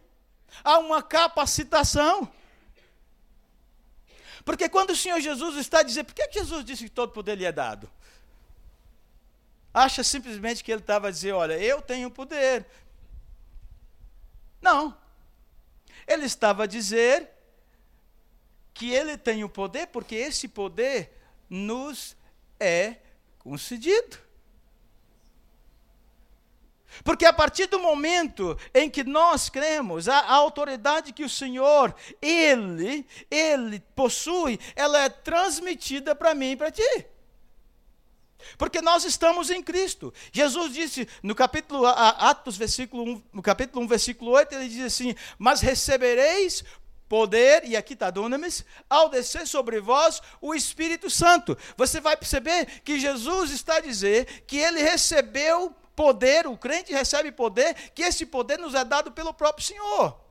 há 0.63 0.79
uma 0.79 1.03
capacitação. 1.03 2.31
Porque 4.43 4.67
quando 4.67 4.91
o 4.91 4.95
Senhor 4.95 5.19
Jesus 5.19 5.57
está 5.57 5.83
dizendo, 5.83 6.07
por 6.07 6.15
que 6.15 6.31
Jesus 6.31 6.65
disse 6.65 6.85
que 6.85 6.89
todo 6.89 7.11
poder 7.11 7.38
lhe 7.38 7.45
é 7.45 7.51
dado? 7.51 7.89
Acha 9.73 10.03
simplesmente 10.03 10.63
que 10.63 10.71
ele 10.71 10.81
estava 10.81 11.09
a 11.09 11.11
dizer, 11.11 11.33
olha, 11.33 11.53
eu 11.53 11.81
tenho 11.81 12.09
poder. 12.09 12.65
Não. 14.59 14.97
Ele 16.07 16.25
estava 16.25 16.63
a 16.63 16.67
dizer 16.67 17.29
que 18.73 18.91
ele 18.91 19.17
tem 19.17 19.43
o 19.43 19.49
poder, 19.49 19.88
porque 19.88 20.15
esse 20.15 20.47
poder 20.47 21.15
nos 21.49 22.17
é 22.59 22.97
concedido. 23.39 24.17
Porque 27.03 27.25
a 27.25 27.34
partir 27.34 27.67
do 27.67 27.79
momento 27.79 28.58
em 28.74 28.89
que 28.89 29.03
nós 29.03 29.50
cremos, 29.50 30.10
a, 30.10 30.19
a, 30.19 30.34
autoridade 30.34 31.13
que 31.13 31.24
o 31.24 31.29
Senhor, 31.29 31.96
Ele, 32.22 33.05
Ele 33.29 33.79
possui, 33.96 34.60
ela 34.75 35.00
é 35.00 35.10
transmitida 35.10 36.15
para 36.15 36.34
mim 36.34 36.51
e 36.51 36.55
para 36.58 36.72
ti. 36.72 37.05
Porque 38.58 38.81
nós 38.81 39.03
estamos 39.03 39.50
em 39.50 39.62
Cristo. 39.62 40.13
Jesus 40.31 40.74
disse 40.74 41.08
no 41.22 41.36
capítulo 41.36 41.86
Atos, 41.86 42.58
versículo 42.58 43.03
1, 43.03 43.24
no 43.34 43.41
capítulo 43.41 43.84
1, 43.86 43.88
versículo 43.88 44.31
8, 44.31 44.55
ele 44.55 44.69
diz 44.69 44.86
assim: 44.86 45.13
Mas 45.38 45.62
recebereis 45.62 46.63
poder, 47.09 47.65
e 47.65 47.75
aqui 47.75 47.93
está 47.93 48.11
dunamis, 48.11 48.63
ao 48.87 49.09
descer 49.09 49.47
sobre 49.47 49.81
vós 49.81 50.21
o 50.39 50.53
Espírito 50.53 51.09
Santo. 51.09 51.57
Você 51.75 51.99
vai 51.99 52.15
perceber 52.15 52.67
que 52.85 52.99
Jesus 52.99 53.49
está 53.51 53.77
a 53.77 53.81
dizer 53.81 54.43
que 54.45 54.57
ele 54.57 54.81
recebeu 54.81 55.75
poder, 55.95 56.47
o 56.47 56.55
crente 56.55 56.93
recebe 56.93 57.31
poder, 57.31 57.73
que 57.93 58.03
esse 58.03 58.25
poder 58.25 58.59
nos 58.59 58.75
é 58.75 58.85
dado 58.85 59.11
pelo 59.11 59.33
próprio 59.33 59.65
Senhor. 59.65 60.28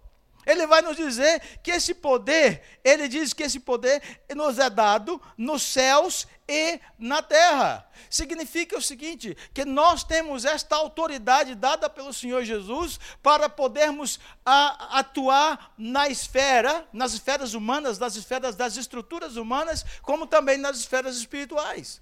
Ele 0.49 0.67
vai 0.67 0.81
nos 0.81 0.97
dizer 0.97 1.43
que 1.63 1.71
esse 1.71 1.93
poder, 1.93 2.81
ele 2.83 3.07
diz 3.07 3.35
que 3.35 3.43
esse 3.43 3.61
poder 3.61 4.03
nos 4.35 4.59
é 4.59 4.71
dado 4.71 5.21
nos 5.37 5.63
céus 5.63 6.27
e 6.49 6.81
na 6.99 7.21
terra. 7.21 7.87
Significa 8.09 8.79
o 8.79 8.81
seguinte: 8.81 9.37
que 9.53 9.67
nós 9.67 10.03
temos 10.03 10.47
esta 10.47 10.75
autoridade 10.75 11.55
dada 11.55 11.91
pelo 11.91 12.15
Senhor 12.15 12.45
Jesus 12.45 12.99
para 13.23 13.51
podermos 13.51 14.19
a, 14.43 15.01
atuar 15.01 15.75
na 15.77 16.09
esfera, 16.09 16.89
nas 16.95 17.13
esferas 17.13 17.53
humanas, 17.53 17.99
nas 17.99 18.17
esferas 18.17 18.57
das 18.57 18.79
estruturas 18.79 19.37
humanas, 19.37 19.85
como 20.01 20.27
também 20.27 20.57
nas 20.57 20.79
esferas 20.79 21.19
espirituais. 21.19 22.01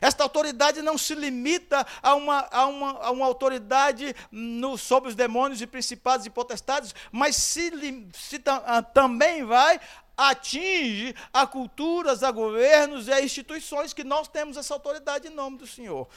Esta 0.00 0.22
autoridade 0.22 0.82
não 0.82 0.96
se 0.96 1.14
limita 1.14 1.86
a 2.02 2.14
uma, 2.14 2.48
a 2.50 2.66
uma, 2.66 2.90
a 3.04 3.10
uma 3.10 3.26
autoridade 3.26 4.14
no, 4.30 4.76
sobre 4.76 5.08
os 5.08 5.14
demônios 5.14 5.60
e 5.60 5.66
principados 5.66 6.26
e 6.26 6.30
potestades, 6.30 6.94
mas 7.10 7.36
se, 7.36 7.70
se 8.12 8.42
a, 8.46 8.82
também 8.82 9.44
vai 9.44 9.80
atinge 10.16 11.14
a 11.32 11.46
culturas, 11.46 12.24
a 12.24 12.32
governos 12.32 13.06
e 13.06 13.12
a 13.12 13.22
instituições 13.22 13.92
que 13.92 14.02
nós 14.02 14.26
temos 14.26 14.56
essa 14.56 14.74
autoridade 14.74 15.28
em 15.28 15.30
nome 15.30 15.58
do 15.58 15.66
Senhor. 15.66 16.08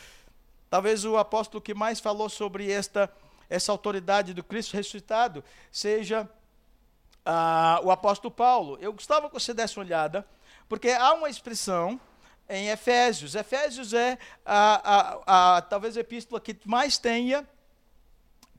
Talvez 0.71 1.05
o 1.05 1.17
apóstolo 1.17 1.61
que 1.61 1.73
mais 1.73 2.00
falou 2.00 2.27
sobre 2.27 2.71
esta, 2.71 3.11
essa 3.47 3.71
autoridade 3.71 4.33
do 4.33 4.43
Cristo 4.43 4.75
ressuscitado 4.75 5.43
seja 5.71 6.27
ah, 7.23 7.79
o 7.83 7.91
apóstolo 7.91 8.31
Paulo. 8.31 8.77
Eu 8.81 8.93
gostava 8.93 9.27
que 9.27 9.33
você 9.33 9.53
desse 9.53 9.77
uma 9.77 9.85
olhada, 9.85 10.25
porque 10.67 10.89
há 10.89 11.13
uma 11.13 11.29
expressão 11.29 12.00
em 12.51 12.67
Efésios. 12.67 13.34
Efésios 13.34 13.93
é 13.93 14.17
a, 14.46 14.81
a, 15.25 15.58
a, 15.58 15.62
talvez 15.62 15.96
a 15.96 16.01
epístola 16.01 16.39
que 16.39 16.55
mais 16.65 16.98
tenha, 16.98 17.48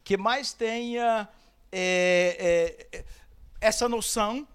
que 0.02 0.16
mais 0.16 0.52
tenha 0.52 1.28
é, 1.70 2.88
é, 2.90 3.04
essa 3.60 3.88
noção 3.88 4.48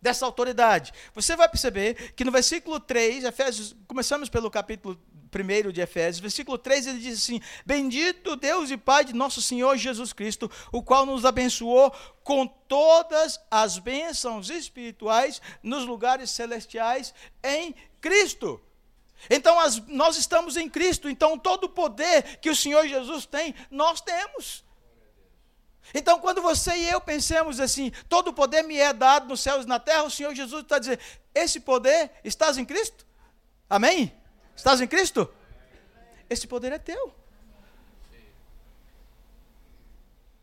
dessa 0.00 0.24
autoridade. 0.24 0.92
Você 1.14 1.34
vai 1.34 1.48
perceber 1.48 2.12
que 2.12 2.24
no 2.24 2.30
versículo 2.30 2.78
3, 2.78 3.24
Efésios, 3.24 3.74
começamos 3.88 4.28
pelo 4.28 4.50
capítulo 4.50 4.98
1 5.34 5.72
de 5.72 5.80
Efésios, 5.80 6.20
versículo 6.20 6.56
3, 6.56 6.86
ele 6.86 6.98
diz 7.00 7.18
assim: 7.18 7.40
Bendito 7.64 8.36
Deus 8.36 8.70
e 8.70 8.76
Pai 8.76 9.04
de 9.04 9.12
nosso 9.12 9.42
Senhor 9.42 9.76
Jesus 9.76 10.12
Cristo, 10.12 10.50
o 10.70 10.82
qual 10.82 11.04
nos 11.04 11.24
abençoou 11.24 11.92
com 12.22 12.46
todas 12.46 13.40
as 13.50 13.78
bênçãos 13.78 14.48
espirituais 14.48 15.42
nos 15.62 15.84
lugares 15.84 16.30
celestiais 16.30 17.12
em 17.42 17.74
Cristo. 18.00 18.60
Então 19.30 19.58
as, 19.58 19.78
nós 19.86 20.16
estamos 20.16 20.56
em 20.56 20.68
Cristo, 20.68 21.08
então 21.08 21.38
todo 21.38 21.64
o 21.64 21.68
poder 21.68 22.38
que 22.38 22.50
o 22.50 22.56
Senhor 22.56 22.86
Jesus 22.86 23.26
tem, 23.26 23.54
nós 23.70 24.00
temos. 24.00 24.64
Então, 25.94 26.18
quando 26.18 26.42
você 26.42 26.74
e 26.74 26.88
eu 26.88 27.00
pensamos 27.00 27.60
assim, 27.60 27.92
todo 28.08 28.28
o 28.28 28.32
poder 28.32 28.62
me 28.62 28.76
é 28.76 28.92
dado 28.92 29.28
nos 29.28 29.40
céus 29.40 29.64
e 29.64 29.68
na 29.68 29.78
terra, 29.78 30.02
o 30.02 30.10
Senhor 30.10 30.34
Jesus 30.34 30.62
está 30.62 30.78
dizendo: 30.78 31.00
esse 31.34 31.60
poder, 31.60 32.10
estás 32.24 32.58
em 32.58 32.64
Cristo? 32.64 33.06
Amém? 33.68 34.12
Estás 34.54 34.80
em 34.80 34.86
Cristo? 34.86 35.32
Esse 36.28 36.46
poder 36.46 36.72
é 36.72 36.78
teu. 36.78 37.14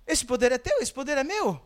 Esse 0.05 0.25
poder 0.25 0.51
é 0.51 0.57
teu, 0.57 0.79
esse 0.79 0.93
poder 0.93 1.17
é 1.17 1.23
meu. 1.23 1.61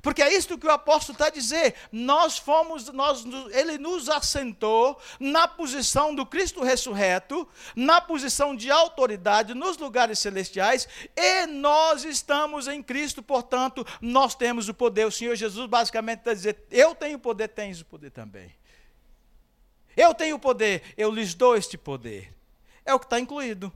Porque 0.00 0.22
é 0.22 0.32
isso 0.32 0.56
que 0.56 0.66
o 0.66 0.70
apóstolo 0.70 1.14
está 1.14 1.26
a 1.26 1.30
dizer. 1.30 1.74
Nós 1.90 2.38
fomos, 2.38 2.88
nós, 2.88 3.24
ele 3.50 3.76
nos 3.78 4.08
assentou 4.08 4.98
na 5.20 5.46
posição 5.46 6.14
do 6.14 6.24
Cristo 6.24 6.62
ressurreto, 6.62 7.46
na 7.76 8.00
posição 8.00 8.56
de 8.56 8.70
autoridade 8.70 9.54
nos 9.54 9.76
lugares 9.76 10.18
celestiais, 10.18 10.88
e 11.16 11.46
nós 11.46 12.04
estamos 12.04 12.68
em 12.68 12.82
Cristo, 12.82 13.22
portanto, 13.22 13.86
nós 14.00 14.34
temos 14.34 14.68
o 14.68 14.74
poder. 14.74 15.06
O 15.06 15.12
Senhor 15.12 15.34
Jesus 15.34 15.66
basicamente 15.66 16.20
está 16.20 16.30
a 16.30 16.34
dizer: 16.34 16.64
Eu 16.70 16.94
tenho 16.94 17.18
poder, 17.18 17.48
tens 17.48 17.80
o 17.80 17.84
poder 17.84 18.10
também. 18.10 18.54
Eu 19.96 20.14
tenho 20.14 20.38
poder, 20.38 20.82
eu 20.96 21.10
lhes 21.10 21.34
dou 21.34 21.56
este 21.56 21.76
poder. 21.76 22.32
É 22.84 22.94
o 22.94 22.98
que 22.98 23.06
está 23.06 23.20
incluído. 23.20 23.70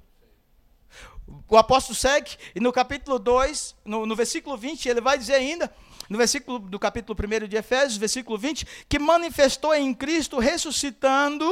O 1.48 1.56
apóstolo 1.56 1.94
segue, 1.94 2.36
e 2.54 2.60
no 2.60 2.72
capítulo 2.72 3.18
2, 3.18 3.74
no, 3.84 4.06
no 4.06 4.16
versículo 4.16 4.56
20, 4.56 4.88
ele 4.88 5.00
vai 5.00 5.18
dizer 5.18 5.34
ainda 5.34 5.72
no 6.08 6.18
versículo 6.18 6.58
do 6.58 6.78
capítulo 6.78 7.16
1 7.18 7.48
de 7.48 7.56
Efésios, 7.56 7.96
versículo 7.96 8.38
20, 8.38 8.66
que 8.88 8.98
manifestou 8.98 9.74
em 9.74 9.92
Cristo 9.94 10.38
ressuscitando, 10.38 11.46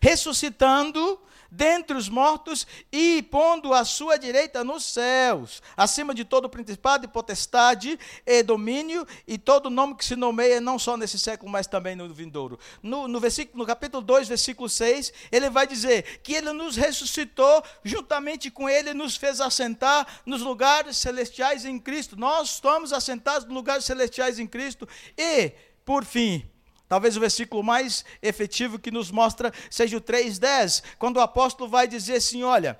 ressuscitando 0.00 1.20
dentre 1.52 1.94
os 1.94 2.08
mortos 2.08 2.66
e 2.90 3.22
pondo 3.24 3.74
a 3.74 3.84
sua 3.84 4.16
direita 4.16 4.64
nos 4.64 4.86
céus, 4.86 5.62
acima 5.76 6.14
de 6.14 6.24
todo 6.24 6.48
principado 6.48 7.04
e 7.04 7.08
potestade 7.08 7.98
e 8.24 8.42
domínio 8.42 9.06
e 9.28 9.36
todo 9.36 9.68
nome 9.68 9.94
que 9.94 10.04
se 10.04 10.16
nomeia 10.16 10.62
não 10.62 10.78
só 10.78 10.96
nesse 10.96 11.18
século, 11.18 11.52
mas 11.52 11.66
também 11.66 11.94
no 11.94 12.12
vindouro. 12.12 12.58
No, 12.82 13.06
no, 13.06 13.20
versículo, 13.20 13.58
no 13.58 13.66
capítulo 13.66 14.02
2, 14.02 14.28
versículo 14.28 14.66
6, 14.66 15.12
ele 15.30 15.50
vai 15.50 15.66
dizer 15.66 16.20
que 16.22 16.32
ele 16.32 16.52
nos 16.54 16.74
ressuscitou, 16.74 17.62
juntamente 17.84 18.50
com 18.50 18.66
ele 18.66 18.94
nos 18.94 19.16
fez 19.16 19.38
assentar 19.38 20.06
nos 20.24 20.40
lugares 20.40 20.96
celestiais 20.96 21.66
em 21.66 21.78
Cristo. 21.78 22.16
Nós 22.16 22.52
estamos 22.52 22.94
assentados 22.94 23.46
nos 23.46 23.54
lugares 23.54 23.84
celestiais 23.84 24.38
em 24.38 24.46
Cristo 24.46 24.88
e, 25.18 25.52
por 25.84 26.02
fim, 26.02 26.50
Talvez 26.92 27.16
o 27.16 27.20
versículo 27.20 27.62
mais 27.62 28.04
efetivo 28.20 28.78
que 28.78 28.90
nos 28.90 29.10
mostra 29.10 29.50
seja 29.70 29.96
o 29.96 30.00
3,10, 30.02 30.82
quando 30.98 31.16
o 31.16 31.20
apóstolo 31.20 31.70
vai 31.70 31.88
dizer 31.88 32.16
assim: 32.16 32.42
olha, 32.42 32.78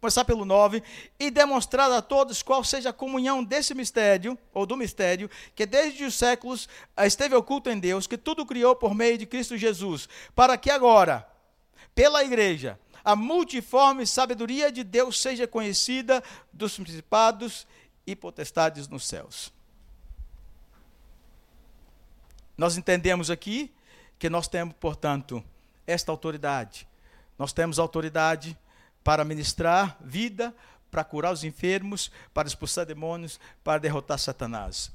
começar 0.00 0.24
pelo 0.24 0.44
9, 0.44 0.82
e 1.16 1.30
demonstrar 1.30 1.88
a 1.92 2.02
todos 2.02 2.42
qual 2.42 2.64
seja 2.64 2.90
a 2.90 2.92
comunhão 2.92 3.44
desse 3.44 3.72
mistério, 3.72 4.36
ou 4.52 4.66
do 4.66 4.76
mistério, 4.76 5.30
que 5.54 5.64
desde 5.64 6.02
os 6.02 6.16
séculos 6.16 6.68
esteve 6.98 7.36
oculto 7.36 7.70
em 7.70 7.78
Deus, 7.78 8.08
que 8.08 8.18
tudo 8.18 8.44
criou 8.44 8.74
por 8.74 8.96
meio 8.96 9.16
de 9.16 9.26
Cristo 9.26 9.56
Jesus, 9.56 10.08
para 10.34 10.58
que 10.58 10.68
agora, 10.68 11.24
pela 11.94 12.24
igreja, 12.24 12.76
a 13.04 13.14
multiforme 13.14 14.04
sabedoria 14.08 14.72
de 14.72 14.82
Deus 14.82 15.22
seja 15.22 15.46
conhecida 15.46 16.20
dos 16.52 16.76
principados 16.76 17.64
e 18.04 18.16
potestades 18.16 18.88
nos 18.88 19.06
céus. 19.06 19.54
Nós 22.56 22.76
entendemos 22.76 23.30
aqui 23.30 23.72
que 24.18 24.30
nós 24.30 24.48
temos, 24.48 24.74
portanto, 24.80 25.44
esta 25.86 26.10
autoridade. 26.10 26.88
Nós 27.38 27.52
temos 27.52 27.78
autoridade 27.78 28.56
para 29.04 29.24
ministrar 29.24 29.96
vida, 30.00 30.54
para 30.90 31.04
curar 31.04 31.32
os 31.32 31.44
enfermos, 31.44 32.10
para 32.32 32.48
expulsar 32.48 32.86
demônios, 32.86 33.38
para 33.62 33.78
derrotar 33.78 34.18
Satanás. 34.18 34.90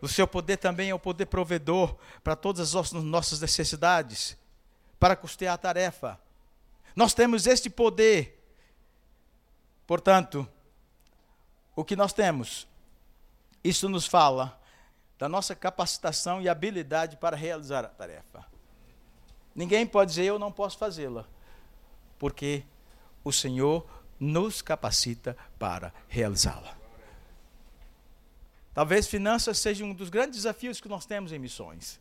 O 0.00 0.08
seu 0.08 0.26
poder 0.26 0.56
também 0.56 0.90
é 0.90 0.94
o 0.94 0.98
poder 0.98 1.26
provedor 1.26 1.96
para 2.22 2.34
todas 2.34 2.74
as 2.74 2.92
nossas 2.92 3.40
necessidades, 3.40 4.36
para 4.98 5.16
custear 5.16 5.54
a 5.54 5.58
tarefa. 5.58 6.18
Nós 6.96 7.12
temos 7.12 7.46
este 7.46 7.68
poder. 7.68 8.42
Portanto, 9.86 10.48
o 11.76 11.84
que 11.84 11.96
nós 11.96 12.12
temos? 12.12 12.66
Isso 13.62 13.88
nos 13.88 14.06
fala 14.06 14.58
da 15.24 15.28
nossa 15.28 15.54
capacitação 15.54 16.42
e 16.42 16.50
habilidade 16.50 17.16
para 17.16 17.34
realizar 17.34 17.82
a 17.82 17.88
tarefa. 17.88 18.44
Ninguém 19.54 19.86
pode 19.86 20.10
dizer 20.10 20.24
eu 20.24 20.38
não 20.38 20.52
posso 20.52 20.76
fazê-la, 20.76 21.26
porque 22.18 22.62
o 23.24 23.32
Senhor 23.32 23.86
nos 24.20 24.60
capacita 24.60 25.34
para 25.58 25.94
realizá-la. 26.08 26.76
Talvez 28.74 29.06
finanças 29.06 29.56
seja 29.56 29.82
um 29.82 29.94
dos 29.94 30.10
grandes 30.10 30.40
desafios 30.40 30.78
que 30.78 30.90
nós 30.90 31.06
temos 31.06 31.32
em 31.32 31.38
missões. 31.38 31.98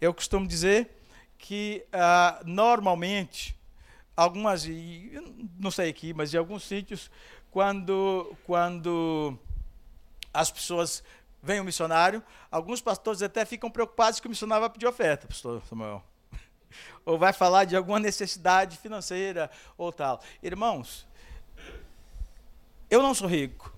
Eu 0.00 0.12
costumo 0.12 0.44
dizer 0.44 1.00
que 1.38 1.86
ah, 1.92 2.42
normalmente 2.44 3.56
algumas, 4.16 4.66
não 5.60 5.70
sei 5.70 5.90
aqui, 5.90 6.12
mas 6.12 6.34
em 6.34 6.38
alguns 6.38 6.64
sítios, 6.64 7.08
quando, 7.52 8.36
quando 8.44 9.38
as 10.34 10.50
pessoas 10.50 11.04
vem 11.48 11.62
um 11.62 11.64
missionário, 11.64 12.22
alguns 12.50 12.82
pastores 12.82 13.22
até 13.22 13.42
ficam 13.46 13.70
preocupados 13.70 14.20
que 14.20 14.26
o 14.26 14.30
missionário 14.30 14.60
vai 14.60 14.70
pedir 14.70 14.86
oferta, 14.86 15.26
pastor 15.26 15.62
Samuel. 15.66 16.04
ou 17.06 17.18
vai 17.18 17.32
falar 17.32 17.64
de 17.64 17.74
alguma 17.74 17.98
necessidade 17.98 18.76
financeira 18.76 19.50
ou 19.78 19.90
tal. 19.90 20.20
Irmãos, 20.42 21.08
eu 22.90 23.02
não 23.02 23.14
sou 23.14 23.26
rico. 23.26 23.74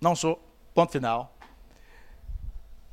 Não 0.00 0.16
sou, 0.16 0.42
ponto 0.72 0.92
final. 0.92 1.36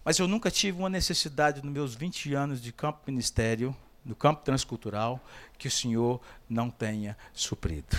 Mas 0.03 0.19
eu 0.19 0.27
nunca 0.27 0.51
tive 0.51 0.77
uma 0.77 0.89
necessidade 0.89 1.63
nos 1.63 1.71
meus 1.71 1.95
20 1.95 2.33
anos 2.33 2.61
de 2.61 2.73
campo 2.73 3.00
ministério, 3.07 3.73
no 4.03 4.13
campo 4.13 4.43
transcultural, 4.43 5.21
que 5.57 5.69
o 5.69 5.71
Senhor 5.71 6.19
não 6.50 6.69
tenha 6.69 7.17
suprido. 7.31 7.95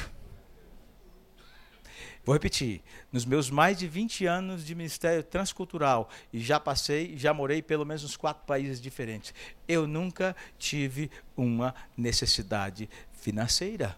Vou 2.24 2.32
repetir, 2.32 2.82
nos 3.10 3.24
meus 3.24 3.50
mais 3.50 3.76
de 3.78 3.88
20 3.88 4.26
anos 4.26 4.64
de 4.64 4.74
ministério 4.76 5.24
transcultural, 5.24 6.08
e 6.32 6.40
já 6.40 6.60
passei, 6.60 7.16
já 7.16 7.34
morei 7.34 7.60
pelo 7.60 7.84
menos 7.84 8.04
uns 8.04 8.16
quatro 8.16 8.44
países 8.46 8.80
diferentes, 8.80 9.34
eu 9.66 9.88
nunca 9.88 10.36
tive 10.56 11.10
uma 11.36 11.74
necessidade 11.96 12.88
financeira. 13.12 13.96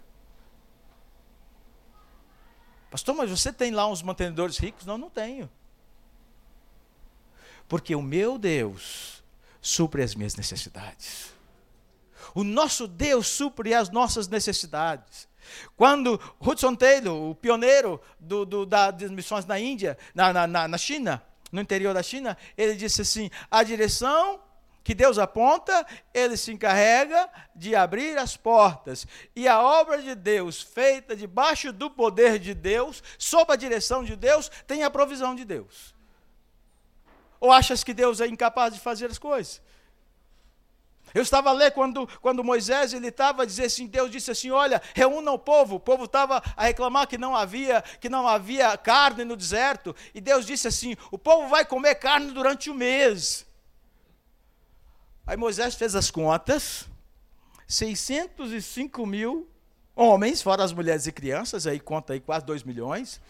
Pastor, 2.90 3.14
mas 3.14 3.28
você 3.28 3.52
tem 3.52 3.72
lá 3.72 3.86
uns 3.88 4.02
mantenedores 4.02 4.56
ricos? 4.56 4.86
Não, 4.86 4.96
não 4.96 5.10
tenho. 5.10 5.50
Porque 7.68 7.94
o 7.94 8.00
meu 8.00 8.38
Deus 8.38 9.22
supre 9.60 10.02
as 10.02 10.14
minhas 10.14 10.36
necessidades. 10.36 11.34
O 12.34 12.44
nosso 12.44 12.86
Deus 12.86 13.26
supre 13.26 13.74
as 13.74 13.90
nossas 13.90 14.28
necessidades. 14.28 15.28
Quando 15.76 16.20
Hudson 16.40 16.74
Taylor, 16.74 17.30
o 17.30 17.34
pioneiro 17.34 18.00
do, 18.18 18.44
do, 18.44 18.66
das 18.66 19.10
missões 19.10 19.46
na 19.46 19.58
Índia, 19.58 19.96
na, 20.14 20.46
na, 20.46 20.68
na 20.68 20.78
China, 20.78 21.22
no 21.50 21.60
interior 21.60 21.94
da 21.94 22.02
China, 22.02 22.36
ele 22.56 22.74
disse 22.74 23.02
assim: 23.02 23.30
a 23.50 23.62
direção 23.62 24.40
que 24.84 24.94
Deus 24.94 25.18
aponta, 25.18 25.86
ele 26.12 26.36
se 26.36 26.52
encarrega 26.52 27.28
de 27.56 27.74
abrir 27.74 28.18
as 28.18 28.36
portas. 28.36 29.06
E 29.34 29.48
a 29.48 29.62
obra 29.62 30.02
de 30.02 30.14
Deus, 30.14 30.60
feita 30.60 31.16
debaixo 31.16 31.72
do 31.72 31.90
poder 31.90 32.38
de 32.38 32.52
Deus, 32.52 33.02
sob 33.18 33.50
a 33.50 33.56
direção 33.56 34.04
de 34.04 34.14
Deus, 34.14 34.50
tem 34.66 34.82
a 34.82 34.90
provisão 34.90 35.34
de 35.34 35.44
Deus. 35.44 35.94
Ou 37.40 37.50
achas 37.50 37.82
que 37.82 37.94
Deus 37.94 38.20
é 38.20 38.26
incapaz 38.26 38.74
de 38.74 38.80
fazer 38.80 39.06
as 39.10 39.18
coisas? 39.18 39.62
Eu 41.14 41.23
estava 41.23 41.52
ler 41.52 41.71
quando, 41.71 42.09
quando 42.21 42.42
Moisés 42.42 42.92
ele 42.92 43.06
estava 43.06 43.42
a 43.42 43.47
dizer 43.47 43.66
assim, 43.66 43.87
Deus 43.87 44.11
disse 44.11 44.33
assim, 44.33 44.50
olha, 44.50 44.83
reúna 44.92 45.30
o 45.30 45.38
povo. 45.38 45.76
O 45.76 45.80
povo 45.80 46.06
estava 46.06 46.42
a 46.56 46.64
reclamar 46.64 47.06
que 47.06 47.16
não 47.16 47.37
havia 47.37 47.83
que 48.00 48.09
não 48.09 48.26
havia 48.26 48.76
carne 48.76 49.25
no 49.25 49.37
deserto. 49.37 49.94
E 50.12 50.21
Deus 50.21 50.44
disse 50.44 50.66
assim, 50.66 50.97
o 51.12 51.16
povo 51.16 51.49
vai 51.49 51.64
comer 51.64 51.94
carne 51.94 52.33
durante 52.33 52.68
o 52.68 52.75
mês. 52.75 53.47
Aí 55.25 55.37
Moisés 55.37 55.76
fez 55.76 55.94
as 55.94 56.11
contas, 56.11 56.87
605 57.68 59.06
mil 59.06 59.49
homens, 59.94 60.42
fora 60.42 60.64
as 60.64 60.73
mulheres 60.73 61.06
e 61.06 61.12
crianças, 61.12 61.66
aí 61.66 61.78
conta 61.78 62.12
aí 62.12 62.21
quase 62.21 62.44
2 62.44 62.64
milhões. 62.64 63.21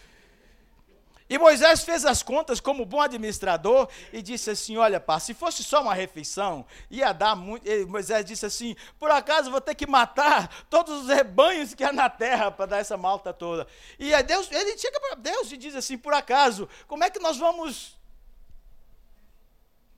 E 1.28 1.38
Moisés 1.38 1.82
fez 1.82 2.04
as 2.04 2.22
contas 2.22 2.60
como 2.60 2.84
bom 2.84 3.00
administrador 3.00 3.88
e 4.12 4.20
disse 4.20 4.50
assim: 4.50 4.76
Olha, 4.76 5.00
pá, 5.00 5.18
se 5.18 5.32
fosse 5.32 5.64
só 5.64 5.80
uma 5.80 5.94
refeição, 5.94 6.66
ia 6.90 7.12
dar 7.14 7.34
muito. 7.34 7.66
E 7.66 7.86
Moisés 7.86 8.26
disse 8.26 8.44
assim: 8.44 8.76
Por 8.98 9.10
acaso 9.10 9.50
vou 9.50 9.60
ter 9.60 9.74
que 9.74 9.86
matar 9.86 10.66
todos 10.68 11.02
os 11.02 11.08
rebanhos 11.08 11.72
que 11.72 11.82
há 11.82 11.92
na 11.92 12.10
terra 12.10 12.50
para 12.50 12.66
dar 12.66 12.78
essa 12.78 12.96
malta 12.98 13.32
toda. 13.32 13.66
E 13.98 14.12
aí 14.12 14.22
Deus, 14.22 14.50
ele 14.52 14.76
chega 14.76 15.00
para 15.00 15.14
Deus 15.14 15.50
e 15.50 15.56
diz 15.56 15.74
assim: 15.74 15.96
Por 15.96 16.12
acaso, 16.12 16.68
como 16.86 17.04
é 17.04 17.08
que 17.08 17.18
nós 17.18 17.38
vamos 17.38 17.96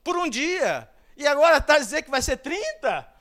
por 0.05 0.15
um 0.15 0.29
dia? 0.29 0.89
E 1.17 1.27
agora 1.27 1.57
está 1.57 1.75
a 1.75 1.79
dizer 1.79 2.03
que 2.03 2.09
vai 2.09 2.21
ser 2.21 2.37
30? 2.37 3.15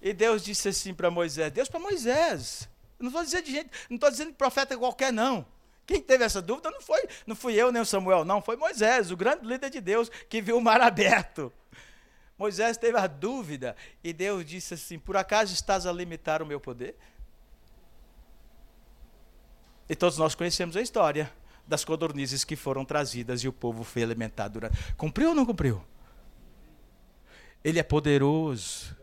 E 0.00 0.14
Deus 0.14 0.42
disse 0.42 0.70
assim 0.70 0.94
para 0.94 1.10
Moisés: 1.10 1.52
Deus 1.52 1.68
para 1.68 1.78
Moisés. 1.78 2.66
não 2.98 3.08
estou 3.08 3.22
dizendo 3.22 3.44
de 3.44 3.52
gente, 3.52 3.70
não 3.90 3.96
estou 3.96 4.10
dizendo 4.10 4.30
de 4.30 4.36
profeta 4.36 4.74
qualquer, 4.78 5.12
não. 5.12 5.57
Quem 5.88 6.02
teve 6.02 6.22
essa 6.22 6.42
dúvida 6.42 6.70
não 6.70 6.82
foi, 6.82 7.00
não 7.26 7.34
fui 7.34 7.54
eu 7.54 7.72
nem 7.72 7.80
o 7.80 7.86
Samuel, 7.86 8.22
não, 8.22 8.42
foi 8.42 8.56
Moisés, 8.56 9.10
o 9.10 9.16
grande 9.16 9.46
líder 9.46 9.70
de 9.70 9.80
Deus 9.80 10.10
que 10.28 10.42
viu 10.42 10.58
o 10.58 10.60
mar 10.60 10.78
aberto. 10.82 11.50
Moisés 12.36 12.76
teve 12.76 12.98
a 12.98 13.06
dúvida 13.06 13.74
e 14.04 14.12
Deus 14.12 14.44
disse 14.44 14.74
assim: 14.74 14.98
Por 14.98 15.16
acaso 15.16 15.54
estás 15.54 15.86
a 15.86 15.92
limitar 15.92 16.42
o 16.42 16.46
meu 16.46 16.60
poder? 16.60 16.94
E 19.88 19.96
todos 19.96 20.18
nós 20.18 20.34
conhecemos 20.34 20.76
a 20.76 20.82
história 20.82 21.32
das 21.66 21.86
codornizes 21.86 22.44
que 22.44 22.54
foram 22.54 22.84
trazidas 22.84 23.42
e 23.42 23.48
o 23.48 23.52
povo 23.52 23.82
foi 23.82 24.02
alimentado 24.02 24.60
durante. 24.60 24.92
Cumpriu 24.92 25.30
ou 25.30 25.34
não 25.34 25.46
cumpriu? 25.46 25.82
Ele 27.64 27.78
é 27.78 27.82
poderoso 27.82 28.94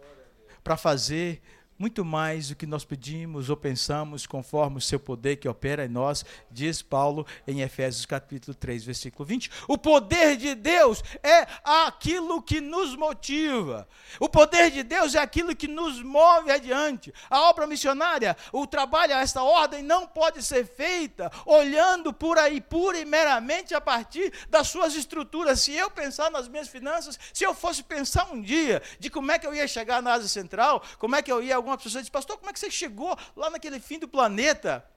para 0.64 0.78
fazer 0.78 1.42
muito 1.78 2.06
mais 2.06 2.50
do 2.50 2.56
que 2.56 2.66
nós 2.66 2.86
pedimos 2.86 3.50
ou 3.50 3.58
pensamos, 3.58 4.26
conforme 4.26 4.78
o 4.78 4.82
seu 4.82 5.00
poder 5.00 5.36
que 5.36 5.48
opera 5.48 5.86
em 5.86 5.90
nós, 5.90 6.24
diz 6.50 6.82
Paulo 6.82 7.28
em 7.46 7.62
Efésios 7.62 8.06
capítulo 8.06 8.56
3, 8.56 8.84
versículo 8.84 9.26
20. 9.26 9.52
O 9.68 9.78
poder 9.78 10.38
de 10.38 10.56
Deus 10.56 11.04
é 11.22 11.46
aquilo 11.64 12.42
que 12.42 12.62
nos 12.62 12.96
motiva. 12.96 13.88
O 14.20 14.30
poder 14.30 14.72
de 14.72 14.84
Deus 14.84 15.16
é 15.16 15.20
aquilo 15.20 15.56
que 15.56 15.68
nos 15.68 16.02
move 16.02 16.50
adiante. 16.50 17.14
A 17.30 17.42
obra 17.50 17.68
missionária, 17.68 18.38
o 18.54 18.66
trabalho 18.66 19.14
a 19.14 19.20
esta 19.20 19.44
ordem 19.44 19.84
não 19.84 20.08
pode 20.08 20.42
ser 20.44 20.66
feita 20.66 21.32
olhando 21.46 22.14
por 22.14 22.38
aí 22.38 22.62
pura 22.62 22.98
e 22.98 23.06
meramente 23.06 23.76
a 23.76 23.82
partir 23.82 24.32
das 24.50 24.70
suas 24.70 24.96
estruturas. 24.96 25.60
Se 25.60 25.74
eu 25.74 25.92
pensar 25.92 26.32
nas 26.32 26.48
minhas 26.48 26.70
finanças, 26.70 27.20
se 27.34 27.44
eu 27.44 27.54
fosse 27.54 27.84
pensar 27.84 28.32
um 28.32 28.42
dia 28.42 28.82
de 28.98 29.10
como 29.10 29.32
é 29.32 29.38
que 29.38 29.46
eu 29.46 29.54
ia 29.54 29.68
chegar 29.68 30.02
na 30.02 30.14
Ásia 30.14 30.30
Central, 30.30 30.82
como 30.98 31.16
é 31.16 31.22
que 31.22 31.32
eu 31.32 31.44
ia 31.44 31.65
alguma 31.66 31.78
pessoa 31.78 32.02
diz, 32.02 32.10
pastor, 32.10 32.38
como 32.38 32.50
é 32.50 32.54
que 32.54 32.60
você 32.60 32.70
chegou 32.70 33.18
lá 33.36 33.50
naquele 33.50 33.80
fim 33.80 33.98
do 33.98 34.08
planeta? 34.08 34.88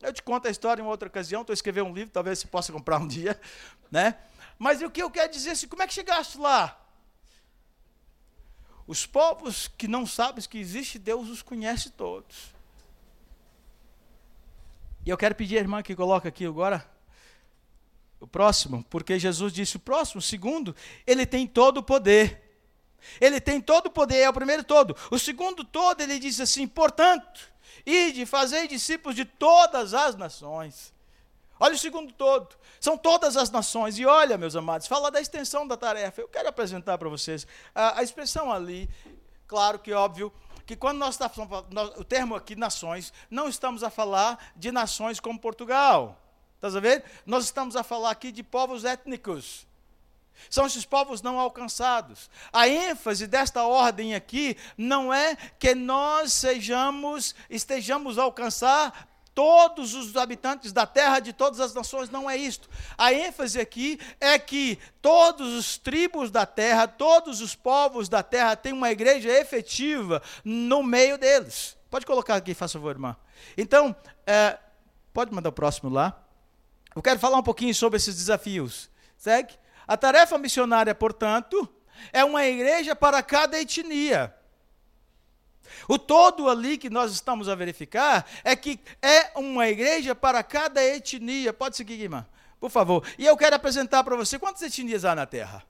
Eu 0.00 0.12
te 0.12 0.22
conto 0.22 0.46
a 0.46 0.50
história 0.50 0.82
em 0.82 0.86
outra 0.86 1.08
ocasião, 1.08 1.40
estou 1.40 1.54
escrevendo 1.54 1.88
um 1.88 1.94
livro, 1.94 2.10
talvez 2.12 2.38
você 2.38 2.46
possa 2.46 2.72
comprar 2.72 2.98
um 2.98 3.06
dia, 3.08 3.40
né? 3.90 4.16
Mas 4.58 4.82
o 4.82 4.90
que 4.90 5.02
eu 5.02 5.10
quero 5.10 5.32
dizer 5.32 5.50
é 5.50 5.52
assim, 5.52 5.66
como 5.66 5.82
é 5.82 5.86
que 5.86 5.94
chegaste 5.94 6.38
lá? 6.38 6.78
Os 8.86 9.06
povos 9.06 9.68
que 9.68 9.88
não 9.88 10.06
sabem 10.06 10.42
que 10.44 10.58
existe 10.58 10.98
Deus 10.98 11.28
os 11.28 11.42
conhece 11.42 11.90
todos. 11.90 12.54
E 15.04 15.10
eu 15.10 15.16
quero 15.16 15.34
pedir 15.34 15.56
à 15.58 15.60
irmã 15.60 15.82
que 15.82 15.94
coloca 15.94 16.28
aqui 16.28 16.46
agora 16.46 16.88
o 18.20 18.26
próximo, 18.26 18.84
porque 18.90 19.18
Jesus 19.18 19.52
disse 19.52 19.76
o 19.76 19.80
próximo, 19.80 20.18
o 20.20 20.22
segundo, 20.22 20.74
ele 21.06 21.24
tem 21.24 21.46
todo 21.46 21.78
o 21.78 21.82
poder. 21.82 22.47
Ele 23.20 23.40
tem 23.40 23.60
todo 23.60 23.86
o 23.86 23.90
poder, 23.90 24.18
é 24.18 24.28
o 24.28 24.32
primeiro 24.32 24.64
todo. 24.64 24.96
O 25.10 25.18
segundo 25.18 25.64
todo, 25.64 26.00
ele 26.00 26.18
diz 26.18 26.40
assim: 26.40 26.66
portanto, 26.66 27.52
ide, 27.86 28.26
fazei 28.26 28.66
discípulos 28.68 29.14
de 29.16 29.24
todas 29.24 29.94
as 29.94 30.16
nações. 30.16 30.92
Olha 31.60 31.74
o 31.74 31.78
segundo 31.78 32.12
todo. 32.12 32.56
São 32.80 32.96
todas 32.96 33.36
as 33.36 33.50
nações. 33.50 33.98
E 33.98 34.06
olha, 34.06 34.38
meus 34.38 34.54
amados, 34.54 34.86
fala 34.86 35.10
da 35.10 35.20
extensão 35.20 35.66
da 35.66 35.76
tarefa. 35.76 36.20
Eu 36.20 36.28
quero 36.28 36.48
apresentar 36.48 36.96
para 36.98 37.08
vocês 37.08 37.46
a, 37.74 37.98
a, 37.98 38.02
expressão 38.02 38.52
ali. 38.52 38.88
Claro 39.46 39.78
que 39.78 39.92
óbvio 39.92 40.32
que 40.64 40.76
quando 40.76 40.98
nós 40.98 41.14
estamos 41.14 41.36
o 41.96 42.04
termo 42.04 42.34
aqui 42.34 42.54
nações, 42.54 43.12
não 43.30 43.48
estamos 43.48 43.82
a 43.82 43.90
falar 43.90 44.52
de 44.54 44.70
nações 44.70 45.18
como 45.18 45.38
Portugal. 45.38 46.20
Está 46.54 46.76
a 46.76 46.80
ver? 46.80 47.04
Nós 47.24 47.44
estamos 47.44 47.74
a 47.74 47.82
falar 47.82 48.10
aqui 48.10 48.30
de 48.30 48.42
povos 48.42 48.84
étnicos. 48.84 49.67
São 50.50 50.66
esses 50.66 50.84
povos 50.84 51.22
não 51.22 51.38
alcançados. 51.38 52.30
A 52.52 52.68
ênfase 52.68 53.26
desta 53.26 53.64
ordem 53.64 54.14
aqui 54.14 54.56
não 54.76 55.12
é 55.12 55.36
que 55.58 55.74
nós 55.74 56.32
sejamos, 56.32 57.34
estejamos 57.50 58.18
a 58.18 58.22
alcançar 58.22 59.08
todos 59.38 59.94
os 59.94 60.16
habitantes 60.16 60.72
da 60.72 60.84
terra 60.84 61.20
de 61.20 61.32
todas 61.32 61.60
as 61.60 61.72
nações, 61.72 62.10
não 62.10 62.28
é 62.28 62.36
isto. 62.36 62.68
A 62.98 63.12
ênfase 63.12 63.60
aqui 63.60 64.00
é 64.20 64.36
que 64.36 64.76
todos 65.00 65.54
os 65.54 65.78
tribos 65.78 66.28
da 66.28 66.44
terra, 66.44 66.88
todos 66.88 67.40
os 67.40 67.54
povos 67.54 68.08
da 68.08 68.20
terra 68.20 68.56
têm 68.56 68.72
uma 68.72 68.90
igreja 68.90 69.28
efetiva 69.30 70.20
no 70.44 70.82
meio 70.82 71.16
deles. 71.16 71.76
Pode 71.88 72.04
colocar 72.04 72.34
aqui, 72.34 72.52
faça 72.52 72.72
favor, 72.72 72.90
irmã. 72.90 73.16
Então, 73.56 73.94
é, 74.26 74.58
pode 75.12 75.32
mandar 75.32 75.50
o 75.50 75.52
próximo 75.52 75.88
lá. 75.88 76.20
Eu 76.96 77.00
quero 77.00 77.20
falar 77.20 77.38
um 77.38 77.42
pouquinho 77.44 77.72
sobre 77.72 77.96
esses 77.96 78.16
desafios. 78.16 78.90
Segue? 79.16 79.54
A 79.88 79.96
tarefa 79.96 80.36
missionária, 80.36 80.94
portanto, 80.94 81.66
é 82.12 82.22
uma 82.22 82.44
igreja 82.44 82.94
para 82.94 83.22
cada 83.22 83.58
etnia. 83.58 84.34
O 85.88 85.98
todo 85.98 86.48
ali 86.48 86.76
que 86.76 86.90
nós 86.90 87.12
estamos 87.12 87.48
a 87.48 87.54
verificar 87.54 88.26
é 88.44 88.54
que 88.54 88.78
é 89.00 89.32
uma 89.34 89.66
igreja 89.66 90.14
para 90.14 90.42
cada 90.42 90.84
etnia. 90.84 91.52
Pode 91.54 91.76
seguir, 91.76 91.96
Guimã, 91.96 92.26
por 92.60 92.70
favor. 92.70 93.02
E 93.18 93.24
eu 93.24 93.36
quero 93.36 93.56
apresentar 93.56 94.04
para 94.04 94.14
você 94.14 94.38
quantas 94.38 94.60
etnias 94.60 95.06
há 95.06 95.14
na 95.14 95.24
Terra. 95.24 95.64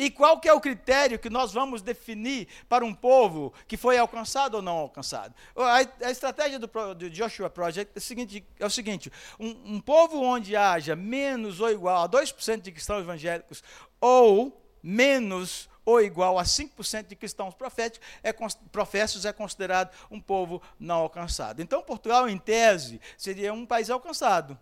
E 0.00 0.10
qual 0.10 0.40
que 0.40 0.48
é 0.48 0.52
o 0.54 0.60
critério 0.62 1.18
que 1.18 1.28
nós 1.28 1.52
vamos 1.52 1.82
definir 1.82 2.48
para 2.70 2.82
um 2.82 2.94
povo 2.94 3.52
que 3.68 3.76
foi 3.76 3.98
alcançado 3.98 4.54
ou 4.54 4.62
não 4.62 4.78
alcançado? 4.78 5.34
A, 5.54 6.06
a 6.06 6.10
estratégia 6.10 6.58
do, 6.58 6.66
do, 6.94 7.10
Joshua 7.10 7.50
Project 7.50 7.92
é 7.94 7.98
o 7.98 8.00
seguinte, 8.00 8.46
é 8.58 8.64
o 8.64 8.70
seguinte 8.70 9.12
um, 9.38 9.74
um 9.74 9.78
povo 9.80 10.22
onde 10.22 10.56
haja 10.56 10.96
menos 10.96 11.60
ou 11.60 11.70
igual 11.70 12.02
a 12.02 12.08
2% 12.08 12.62
de 12.62 12.72
cristãos 12.72 13.02
evangélicos 13.02 13.62
ou 14.00 14.58
menos 14.82 15.68
ou 15.84 16.00
igual 16.00 16.38
a 16.38 16.44
5% 16.44 17.06
de 17.06 17.14
cristãos 17.14 17.52
proféticos, 17.52 18.08
é, 18.22 18.32
professos 18.72 19.26
é 19.26 19.34
considerado 19.34 19.94
um 20.10 20.18
povo 20.18 20.62
não 20.78 20.96
alcançado. 20.96 21.60
Então, 21.60 21.82
Portugal, 21.82 22.26
em 22.26 22.38
tese, 22.38 23.02
seria 23.18 23.52
um 23.52 23.66
país 23.66 23.90
alcançado. 23.90 24.58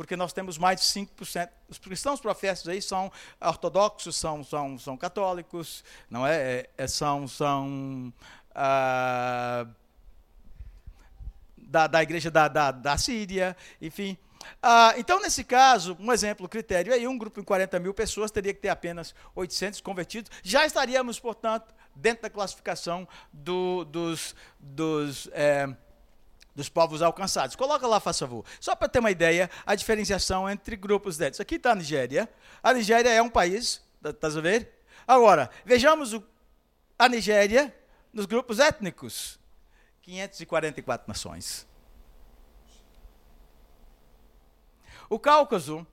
Porque 0.00 0.16
nós 0.16 0.32
temos 0.32 0.56
mais 0.56 0.80
de 0.80 0.86
5%. 0.86 1.50
Os 1.68 1.76
cristãos 1.76 2.22
professos 2.22 2.66
aí 2.66 2.80
são 2.80 3.12
ortodoxos, 3.38 4.16
são, 4.16 4.42
são, 4.42 4.78
são 4.78 4.96
católicos, 4.96 5.84
não 6.08 6.26
é? 6.26 6.36
é, 6.36 6.70
é 6.78 6.86
são, 6.86 7.28
são 7.28 8.10
ah, 8.54 9.66
da, 11.54 11.86
da 11.86 12.02
igreja 12.02 12.30
da, 12.30 12.48
da, 12.48 12.70
da 12.70 12.96
Síria, 12.96 13.54
enfim. 13.78 14.16
Ah, 14.62 14.94
então, 14.96 15.20
nesse 15.20 15.44
caso, 15.44 15.94
um 16.00 16.10
exemplo, 16.10 16.48
critério 16.48 16.94
aí, 16.94 17.06
um 17.06 17.18
grupo 17.18 17.38
de 17.38 17.44
40 17.44 17.78
mil 17.78 17.92
pessoas 17.92 18.30
teria 18.30 18.54
que 18.54 18.60
ter 18.60 18.70
apenas 18.70 19.14
800 19.34 19.82
convertidos. 19.82 20.30
Já 20.42 20.64
estaríamos, 20.64 21.20
portanto, 21.20 21.74
dentro 21.94 22.22
da 22.22 22.30
classificação 22.30 23.06
do, 23.30 23.84
dos, 23.84 24.34
dos, 24.58 25.28
é, 25.32 25.68
dos 26.60 26.68
povos 26.68 27.00
alcançados. 27.00 27.56
Coloca 27.56 27.86
lá, 27.86 27.98
faz 27.98 28.18
favor. 28.18 28.44
Só 28.60 28.76
para 28.76 28.86
ter 28.86 28.98
uma 28.98 29.10
ideia, 29.10 29.48
a 29.64 29.74
diferenciação 29.74 30.48
entre 30.48 30.76
grupos 30.76 31.16
deles. 31.16 31.40
Aqui 31.40 31.54
está 31.54 31.72
a 31.72 31.74
Nigéria. 31.74 32.28
A 32.62 32.74
Nigéria 32.74 33.08
é 33.08 33.22
um 33.22 33.30
país, 33.30 33.82
está 33.96 34.12
tá 34.12 34.28
a 34.28 34.40
ver? 34.42 34.70
Agora, 35.08 35.50
vejamos 35.64 36.12
o, 36.12 36.22
a 36.98 37.08
Nigéria 37.08 37.74
nos 38.12 38.26
grupos 38.26 38.58
étnicos. 38.58 39.40
544 40.02 41.08
nações. 41.08 41.66
O 45.08 45.18
Cáucaso, 45.18 45.78
uh, 45.78 45.86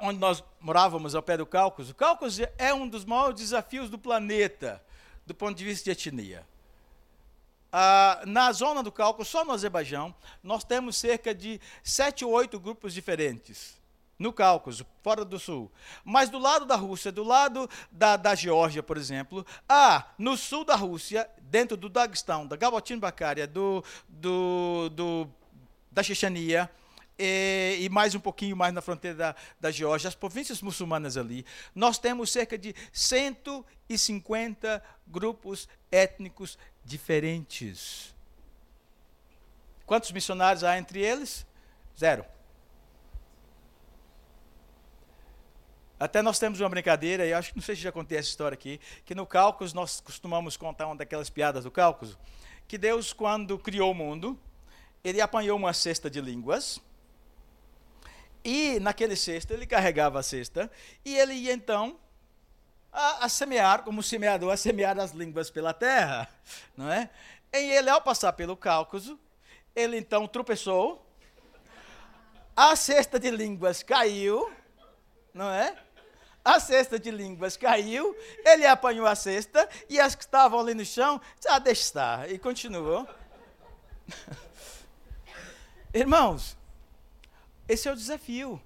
onde 0.00 0.20
nós 0.20 0.44
morávamos 0.60 1.16
ao 1.16 1.22
pé 1.22 1.36
do 1.36 1.44
Cáucaso, 1.44 1.90
o 1.90 1.94
Cáucaso 1.94 2.42
é 2.56 2.72
um 2.72 2.88
dos 2.88 3.04
maiores 3.04 3.40
desafios 3.40 3.90
do 3.90 3.98
planeta, 3.98 4.80
do 5.26 5.34
ponto 5.34 5.58
de 5.58 5.64
vista 5.64 5.92
de 5.92 6.08
etnia. 6.08 6.46
Uh, 7.76 8.24
na 8.26 8.50
zona 8.52 8.82
do 8.82 8.90
Cáucaso, 8.90 9.28
só 9.28 9.44
no 9.44 9.52
Azerbaijão, 9.52 10.14
nós 10.42 10.64
temos 10.64 10.96
cerca 10.96 11.34
de 11.34 11.60
sete 11.84 12.24
ou 12.24 12.32
oito 12.32 12.58
grupos 12.58 12.94
diferentes. 12.94 13.78
No 14.18 14.32
Cáucaso, 14.32 14.86
fora 15.02 15.26
do 15.26 15.38
sul. 15.38 15.70
Mas 16.02 16.30
do 16.30 16.38
lado 16.38 16.64
da 16.64 16.74
Rússia, 16.74 17.12
do 17.12 17.22
lado 17.22 17.68
da, 17.92 18.16
da 18.16 18.34
Geórgia, 18.34 18.82
por 18.82 18.96
exemplo, 18.96 19.44
há 19.68 20.06
no 20.16 20.38
sul 20.38 20.64
da 20.64 20.74
Rússia, 20.74 21.28
dentro 21.42 21.76
do 21.76 21.90
Daguestão, 21.90 22.46
da 22.46 22.56
Gabotin-Bacária, 22.56 23.46
do, 23.46 23.84
do, 24.08 24.88
do, 24.88 25.28
da 25.92 26.02
Chechenia, 26.02 26.70
e, 27.18 27.78
e, 27.80 27.88
mais 27.90 28.14
um 28.14 28.20
pouquinho 28.20 28.56
mais 28.56 28.72
na 28.72 28.80
fronteira 28.80 29.16
da, 29.16 29.34
da 29.60 29.70
Geórgia, 29.70 30.08
as 30.08 30.14
províncias 30.14 30.62
muçulmanas 30.62 31.18
ali, 31.18 31.44
nós 31.74 31.98
temos 31.98 32.30
cerca 32.30 32.56
de 32.56 32.74
150 32.92 34.82
grupos 35.06 35.68
étnicos 35.90 36.58
diferentes. 36.86 38.14
Quantos 39.84 40.10
missionários 40.12 40.64
há 40.64 40.78
entre 40.78 41.00
eles? 41.00 41.44
Zero. 41.98 42.24
Até 45.98 46.20
nós 46.20 46.38
temos 46.38 46.60
uma 46.60 46.68
brincadeira, 46.68 47.26
e 47.26 47.32
acho 47.32 47.50
que 47.50 47.56
não 47.56 47.62
sei 47.62 47.74
se 47.74 47.82
já 47.82 47.90
contei 47.90 48.18
essa 48.18 48.28
história 48.28 48.54
aqui, 48.54 48.78
que 49.04 49.14
no 49.14 49.26
Cáucaso 49.26 49.74
nós 49.74 50.00
costumamos 50.00 50.56
contar 50.56 50.86
uma 50.86 50.96
daquelas 50.96 51.30
piadas 51.30 51.64
do 51.64 51.70
Cáucaso, 51.70 52.18
que 52.68 52.76
Deus, 52.76 53.12
quando 53.12 53.58
criou 53.58 53.92
o 53.92 53.94
mundo, 53.94 54.38
ele 55.02 55.20
apanhou 55.20 55.56
uma 55.56 55.72
cesta 55.72 56.10
de 56.10 56.20
línguas, 56.20 56.80
e 58.44 58.78
naquele 58.78 59.16
cesto, 59.16 59.52
ele 59.54 59.66
carregava 59.66 60.20
a 60.20 60.22
cesta, 60.22 60.70
e 61.04 61.16
ele 61.16 61.32
ia 61.32 61.52
então 61.52 61.98
a, 62.96 63.26
a, 63.26 63.28
semear, 63.28 63.82
como 63.82 64.02
semeador, 64.02 64.50
a 64.50 64.56
semear 64.56 64.98
as 64.98 65.12
línguas 65.12 65.50
pela 65.50 65.74
terra. 65.74 66.26
Não 66.74 66.90
é? 66.90 67.10
E 67.52 67.58
ele, 67.58 67.90
ao 67.90 68.00
passar 68.00 68.32
pelo 68.32 68.56
Cáucaso, 68.56 69.20
ele 69.74 69.98
então 69.98 70.26
tropeçou, 70.26 71.06
a 72.56 72.74
cesta 72.74 73.20
de 73.20 73.30
línguas 73.30 73.82
caiu, 73.82 74.50
não 75.34 75.50
é? 75.50 75.76
A 76.42 76.58
cesta 76.58 76.98
de 76.98 77.10
línguas 77.10 77.56
caiu, 77.56 78.16
ele 78.42 78.64
apanhou 78.64 79.06
a 79.06 79.14
cesta, 79.14 79.68
e 79.90 80.00
as 80.00 80.14
que 80.14 80.22
estavam 80.22 80.58
ali 80.58 80.72
no 80.72 80.84
chão, 80.84 81.20
disse, 81.36 81.48
ah, 81.48 81.58
deixa 81.58 81.82
estar, 81.82 82.30
e 82.30 82.38
continuou. 82.38 83.06
Irmãos, 85.92 86.56
esse 87.68 87.88
é 87.88 87.92
o 87.92 87.96
desafio. 87.96 88.62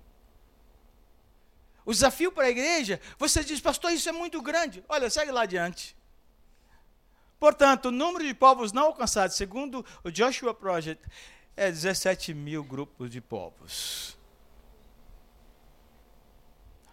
O 1.84 1.92
desafio 1.92 2.30
para 2.30 2.44
a 2.44 2.50
igreja, 2.50 3.00
você 3.18 3.42
diz, 3.42 3.60
pastor, 3.60 3.92
isso 3.92 4.08
é 4.08 4.12
muito 4.12 4.40
grande. 4.42 4.84
Olha, 4.88 5.08
segue 5.08 5.30
lá 5.30 5.42
adiante. 5.42 5.96
Portanto, 7.38 7.86
o 7.86 7.90
número 7.90 8.24
de 8.24 8.34
povos 8.34 8.70
não 8.70 8.84
alcançados, 8.84 9.36
segundo 9.36 9.84
o 10.04 10.10
Joshua 10.10 10.52
Project, 10.52 11.02
é 11.56 11.70
17 11.70 12.34
mil 12.34 12.62
grupos 12.62 13.10
de 13.10 13.20
povos. 13.20 14.16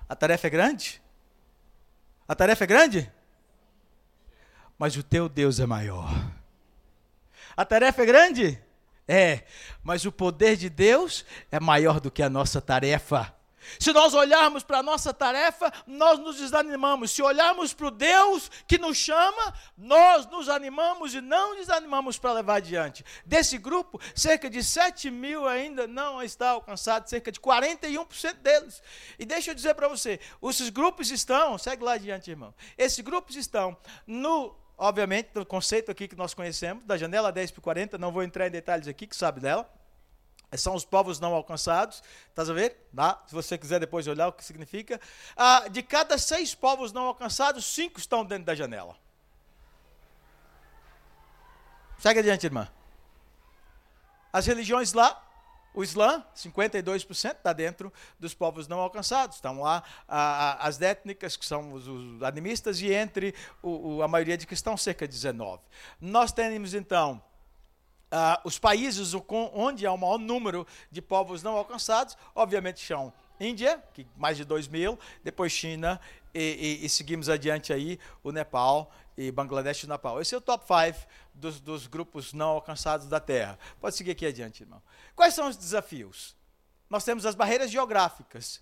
A 0.08 0.16
tarefa 0.16 0.48
é 0.48 0.50
grande? 0.50 1.02
A 2.28 2.34
tarefa 2.34 2.64
é 2.64 2.68
grande? 2.68 3.12
Mas 4.78 4.96
o 4.96 5.04
teu 5.04 5.28
Deus 5.28 5.60
é 5.60 5.66
maior. 5.66 6.10
A 7.56 7.66
tarefa 7.66 8.04
é 8.04 8.06
grande? 8.06 8.62
É, 9.08 9.44
mas 9.84 10.06
o 10.06 10.12
poder 10.12 10.56
de 10.58 10.70
Deus 10.70 11.26
é 11.52 11.60
maior 11.60 12.00
do 12.00 12.12
que 12.12 12.22
a 12.22 12.30
nossa 12.30 12.62
tarefa. 12.62 13.34
Se 13.80 13.92
nós 13.92 14.14
olharmos 14.14 14.64
para 14.64 14.80
a 14.80 14.84
nossa 14.84 15.14
tarefa, 15.14 15.72
nós 15.86 16.20
nos 16.20 16.38
desanimamos. 16.38 17.12
Se 17.12 17.22
olharmos 17.22 17.74
para 17.74 17.88
o 17.88 17.92
Deus 17.92 18.50
que 18.68 18.78
nos 18.78 18.98
chama, 18.98 19.54
nós 19.78 20.26
nos 20.28 20.50
animamos 20.50 21.14
e 21.14 21.22
não 21.22 21.56
desanimamos 21.56 22.18
para 22.18 22.34
levar 22.34 22.56
adiante. 22.56 23.04
Desse 23.26 23.58
grupo, 23.58 24.00
cerca 24.16 24.50
de 24.50 24.64
7 24.64 25.10
mil 25.12 25.48
ainda 25.48 25.88
não 25.88 26.22
está 26.22 26.52
alcançado, 26.52 27.08
cerca 27.10 27.32
de 27.32 27.40
41% 27.40 28.34
deles. 28.36 28.82
E 29.18 29.26
deixa 29.26 29.52
eu 29.52 29.56
dizer 29.56 29.74
para 29.76 29.88
você, 29.88 30.20
esses 30.44 30.70
grupos 30.70 31.12
estão, 31.12 31.58
segue 31.58 31.84
lá 31.84 31.94
adiante, 31.94 32.32
irmão. 32.32 32.54
Esses 32.78 33.00
grupos 33.00 33.36
estão 33.36 33.76
no 34.06 34.56
obviamente, 34.78 35.30
do 35.34 35.44
conceito 35.44 35.90
aqui 35.90 36.08
que 36.08 36.16
nós 36.16 36.36
conhecemos, 36.36 36.84
da 36.86 36.96
janela 36.96 37.32
10 37.32 37.50
por 37.50 37.62
40, 37.62 37.98
não 37.98 38.12
vou 38.12 38.22
entrar 38.22 38.48
em 38.48 38.52
detalhes 38.52 38.88
aqui, 38.88 39.08
que 39.08 39.16
sabe 39.16 39.42
dela. 39.42 39.68
São 40.56 40.76
os 40.76 40.86
povos 40.86 41.20
não 41.20 41.34
alcançados, 41.34 42.02
estás 42.30 42.50
a 42.50 42.54
ver? 42.54 42.88
Tá? 42.96 43.22
Se 43.28 43.34
você 43.34 43.58
quiser 43.58 43.80
depois 43.80 44.08
olhar 44.08 44.28
o 44.28 44.34
que 44.34 44.44
significa. 44.46 45.00
Ah, 45.36 45.68
de 45.68 45.84
cada 45.84 46.18
seis 46.18 46.56
povos 46.56 46.94
não 46.94 47.04
alcançados, 47.04 47.66
cinco 47.66 48.00
estão 48.00 48.24
dentro 48.24 48.46
da 48.46 48.56
janela. 48.56 48.96
Segue 52.00 52.20
adiante, 52.20 52.46
irmã. 52.46 52.70
As 54.32 54.46
religiões 54.46 54.94
lá 54.94 55.24
o 55.78 55.84
Islã, 55.84 56.26
52%, 56.36 57.36
está 57.36 57.54
dentro 57.54 57.94
dos 58.20 58.34
povos 58.34 58.68
não 58.68 58.80
alcançados. 58.80 59.36
Estão 59.36 59.62
lá 59.62 59.84
as 60.08 60.82
étnicas, 60.82 61.38
que 61.38 61.46
são 61.46 61.72
os, 61.72 61.88
os 61.88 62.24
animistas, 62.24 62.82
e 62.82 62.92
entre 62.92 63.36
o, 63.62 63.98
o, 63.98 64.02
a 64.02 64.08
maioria 64.08 64.36
de 64.36 64.48
cristãos, 64.48 64.82
cerca 64.82 65.08
de 65.08 65.16
19%. 65.16 65.60
Nós 66.02 66.32
temos, 66.32 66.74
então, 66.74 67.22
uh, 68.12 68.42
os 68.44 68.58
países 68.60 69.14
onde 69.54 69.86
há 69.86 69.92
o 69.92 69.98
maior 69.98 70.18
número 70.18 70.66
de 70.92 71.02
povos 71.02 71.44
não 71.44 71.56
alcançados, 71.56 72.18
obviamente 72.36 72.86
são 72.86 73.14
Índia, 73.40 73.84
que 73.94 74.08
mais 74.16 74.36
de 74.36 74.44
2 74.44 74.68
mil, 74.68 74.98
depois 75.24 75.52
China, 75.52 76.02
e, 76.34 76.80
e, 76.82 76.86
e, 76.86 76.90
seguimos 76.90 77.30
adiante 77.30 77.72
aí 77.72 78.00
o 78.24 78.32
Nepal 78.32 78.92
e 79.18 79.32
Bangladesh 79.32 79.84
e 79.84 79.88
Nepal. 79.88 80.22
Esse 80.22 80.36
é 80.36 80.38
o 80.38 80.42
top 80.42 80.66
5 80.66 81.08
dos, 81.34 81.60
dos 81.60 81.88
grupos 81.88 82.34
não 82.34 82.50
alcançados 82.50 83.08
da 83.08 83.20
Terra. 83.20 83.58
Pode 83.80 83.96
seguir 83.96 84.12
aqui 84.12 84.26
adiante, 84.26 84.64
irmão. 84.64 84.82
Quais 85.16 85.34
são 85.34 85.48
os 85.48 85.58
desafios? 85.58 86.36
Nós 86.90 87.04
temos 87.04 87.26
as 87.26 87.36
barreiras 87.36 87.72
geográficas. 87.72 88.62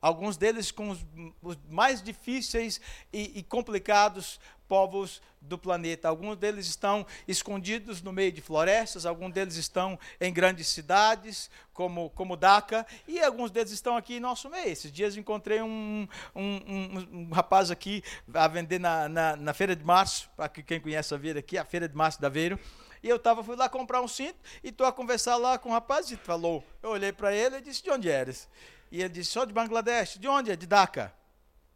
Alguns 0.00 0.36
deles 0.36 0.70
com 0.70 0.90
os, 0.90 1.06
os 1.40 1.56
mais 1.68 2.02
difíceis 2.02 2.80
e, 3.12 3.38
e 3.38 3.42
complicados 3.42 4.40
povos 4.72 5.20
do 5.38 5.58
planeta. 5.58 6.08
Alguns 6.08 6.38
deles 6.38 6.66
estão 6.66 7.06
escondidos 7.28 8.00
no 8.00 8.10
meio 8.10 8.32
de 8.32 8.40
florestas, 8.40 9.04
alguns 9.04 9.30
deles 9.30 9.56
estão 9.56 9.98
em 10.18 10.32
grandes 10.32 10.68
cidades, 10.68 11.50
como, 11.74 12.08
como 12.08 12.38
Dhaka, 12.38 12.86
e 13.06 13.20
alguns 13.20 13.50
deles 13.50 13.70
estão 13.70 13.98
aqui 13.98 14.14
em 14.14 14.20
nosso 14.20 14.48
meio. 14.48 14.68
Esses 14.68 14.90
dias 14.90 15.14
encontrei 15.14 15.60
um, 15.60 16.08
um, 16.34 16.42
um, 16.42 17.08
um 17.12 17.30
rapaz 17.34 17.70
aqui 17.70 18.02
a 18.32 18.48
vender 18.48 18.78
na, 18.78 19.10
na, 19.10 19.36
na 19.36 19.52
Feira 19.52 19.76
de 19.76 19.84
Março, 19.84 20.30
para 20.34 20.48
quem 20.48 20.80
conhece 20.80 21.14
a 21.14 21.18
Feira 21.18 21.40
aqui, 21.40 21.58
a 21.58 21.66
Feira 21.66 21.86
de 21.86 21.94
Março 21.94 22.18
da 22.18 22.28
Aveiro. 22.28 22.58
E 23.02 23.10
eu 23.10 23.18
tava, 23.18 23.44
fui 23.44 23.56
lá 23.56 23.68
comprar 23.68 24.00
um 24.00 24.08
cinto 24.08 24.38
e 24.64 24.70
estou 24.70 24.86
a 24.86 24.92
conversar 24.92 25.36
lá 25.36 25.58
com 25.58 25.68
o 25.68 25.72
rapaz 25.72 26.10
e 26.10 26.16
falou. 26.16 26.64
Eu 26.82 26.88
olhei 26.88 27.12
para 27.12 27.34
ele 27.34 27.58
e 27.58 27.60
disse: 27.60 27.82
De 27.82 27.90
onde 27.90 28.08
eres? 28.08 28.48
E 28.90 29.00
ele 29.00 29.10
disse: 29.10 29.32
Sou 29.32 29.44
de 29.44 29.52
Bangladesh. 29.52 30.16
De 30.16 30.26
onde? 30.26 30.50
É 30.50 30.56
de 30.56 30.66
Dhaka. 30.66 31.12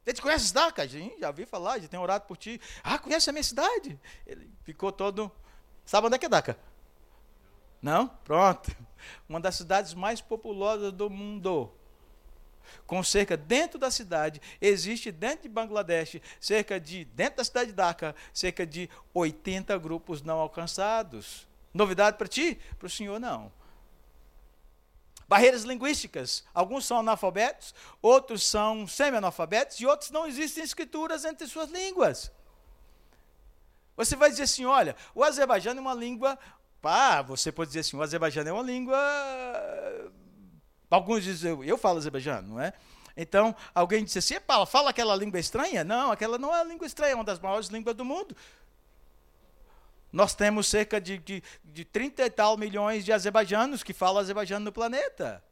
Ele 0.07 0.21
conhece 0.21 0.45
a 0.45 0.49
cidade? 0.49 0.73
Cara? 0.73 0.89
Já 0.89 1.29
ouvi 1.29 1.45
falar, 1.45 1.81
já 1.81 1.89
tem 1.89 1.99
orado 1.99 2.27
por 2.27 2.37
ti. 2.37 2.61
Ah, 2.83 2.99
conhece 2.99 3.29
a 3.29 3.33
minha 3.33 3.43
cidade? 3.43 3.99
Ele 4.25 4.49
ficou 4.63 4.93
todo. 4.93 5.31
Sabe 5.85 6.07
onde 6.07 6.15
é 6.17 6.19
que 6.19 6.27
é 6.27 6.29
Daca? 6.29 6.57
Não? 7.83 8.07
Pronto. 8.07 8.75
Uma 9.29 9.41
das 9.41 9.57
cidades 9.57 9.95
mais 9.95 10.21
populosas 10.21 10.93
do 10.93 11.11
mundo. 11.11 11.73
Com 12.87 13.03
cerca 13.03 13.37
dentro 13.37 13.79
da 13.79 13.91
cidade, 13.91 14.41
existe 14.61 15.13
dentro 15.13 15.43
de 15.43 15.49
Bangladesh, 15.49 16.21
cerca 16.41 16.81
de, 16.81 17.05
dentro 17.05 17.37
da 17.37 17.45
cidade 17.45 17.71
de 17.71 17.77
Dhaka, 17.77 18.15
cerca 18.33 18.67
de 18.67 18.91
80 19.15 19.77
grupos 19.79 20.23
não 20.23 20.39
alcançados. 20.39 21.47
Novidade 21.73 22.17
para 22.17 22.27
ti? 22.27 22.59
Para 22.79 22.87
o 22.87 22.91
senhor, 22.91 23.21
não. 23.21 23.53
Barreiras 25.29 25.65
linguísticas. 25.65 26.45
Alguns 26.55 26.87
são 26.87 26.99
analfabetos, 26.99 27.75
outros 28.01 28.47
são 28.47 28.87
semi-analfabetos 28.87 29.81
e 29.81 29.87
outros 29.87 30.11
não 30.11 30.27
existem 30.27 30.63
escrituras 30.63 31.25
entre 31.25 31.47
suas 31.47 31.71
línguas. 31.71 32.31
Você 33.97 34.15
vai 34.15 34.31
dizer 34.31 34.45
assim: 34.45 34.65
olha, 34.65 34.95
o 35.15 35.25
azerbaijano 35.25 35.79
é 35.79 35.83
uma 35.83 35.95
língua. 35.95 36.39
Pá, 36.81 37.23
você 37.23 37.51
pode 37.51 37.69
dizer 37.69 37.81
assim: 37.81 37.97
o 37.97 38.03
azerbaijano 38.03 38.51
é 38.51 38.53
uma 38.53 38.63
língua. 38.63 38.99
Alguns 40.89 41.25
dizem, 41.25 41.51
eu, 41.51 41.65
eu 41.65 41.79
falo 41.79 41.99
azerbaijano, 41.99 42.49
não 42.49 42.61
é? 42.61 42.73
Então, 43.17 43.57
alguém 43.75 44.05
disse 44.05 44.19
assim: 44.19 44.35
fala 44.69 44.91
aquela 44.91 45.17
língua 45.17 45.41
estranha? 45.41 45.83
Não, 45.83 46.13
aquela 46.13 46.39
não 46.39 46.55
é 46.55 46.63
língua 46.63 46.87
estranha, 46.87 47.13
é 47.13 47.15
uma 47.15 47.25
das 47.25 47.41
maiores 47.41 47.69
línguas 47.69 47.97
do 47.97 48.05
mundo. 48.05 48.37
Nós 50.13 50.35
temos 50.35 50.67
cerca 50.67 51.01
de, 51.01 51.19
de, 51.19 51.43
de 51.65 51.85
30 51.85 52.25
e 52.25 52.31
tal 52.31 52.57
milhões 52.57 53.05
de 53.05 53.13
azerbaijanos 53.13 53.83
que 53.83 53.93
falam 53.93 54.21
azerbaijano 54.21 54.65
no 54.65 54.73
planeta. 54.73 55.43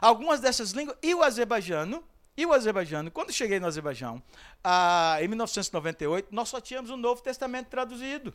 Algumas 0.00 0.40
dessas 0.40 0.72
línguas. 0.72 0.96
E 1.02 1.14
o 1.14 1.22
azerbaijano, 1.22 2.04
e 2.36 2.46
o 2.46 2.52
azerbaijano, 2.52 3.10
quando 3.10 3.32
cheguei 3.32 3.58
no 3.58 3.66
Azerbaijão, 3.66 4.22
ah, 4.62 5.16
em 5.20 5.28
1998, 5.28 6.28
nós 6.30 6.48
só 6.48 6.60
tínhamos 6.60 6.90
o 6.90 6.96
Novo 6.96 7.20
Testamento 7.20 7.66
traduzido. 7.66 8.32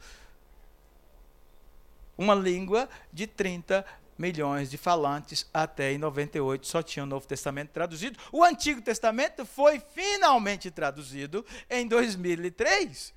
Uma 2.18 2.36
língua 2.36 2.90
de 3.12 3.26
30 3.28 3.86
milhões 4.18 4.70
de 4.70 4.78
falantes 4.78 5.50
até 5.54 5.92
em 5.92 5.98
98 5.98 6.68
só 6.68 6.84
tinha 6.84 7.04
o 7.04 7.08
Novo 7.08 7.26
Testamento 7.26 7.70
traduzido. 7.70 8.20
O 8.32 8.44
Antigo 8.44 8.82
Testamento 8.82 9.46
foi 9.46 9.80
finalmente 9.80 10.70
traduzido 10.70 11.46
em 11.70 11.88
2003. 11.88 13.14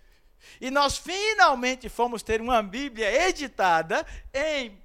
E 0.61 0.71
nós 0.71 0.97
finalmente 0.97 1.89
fomos 1.89 2.23
ter 2.23 2.41
uma 2.41 2.63
Bíblia 2.63 3.29
editada 3.29 4.07
em 4.33 4.79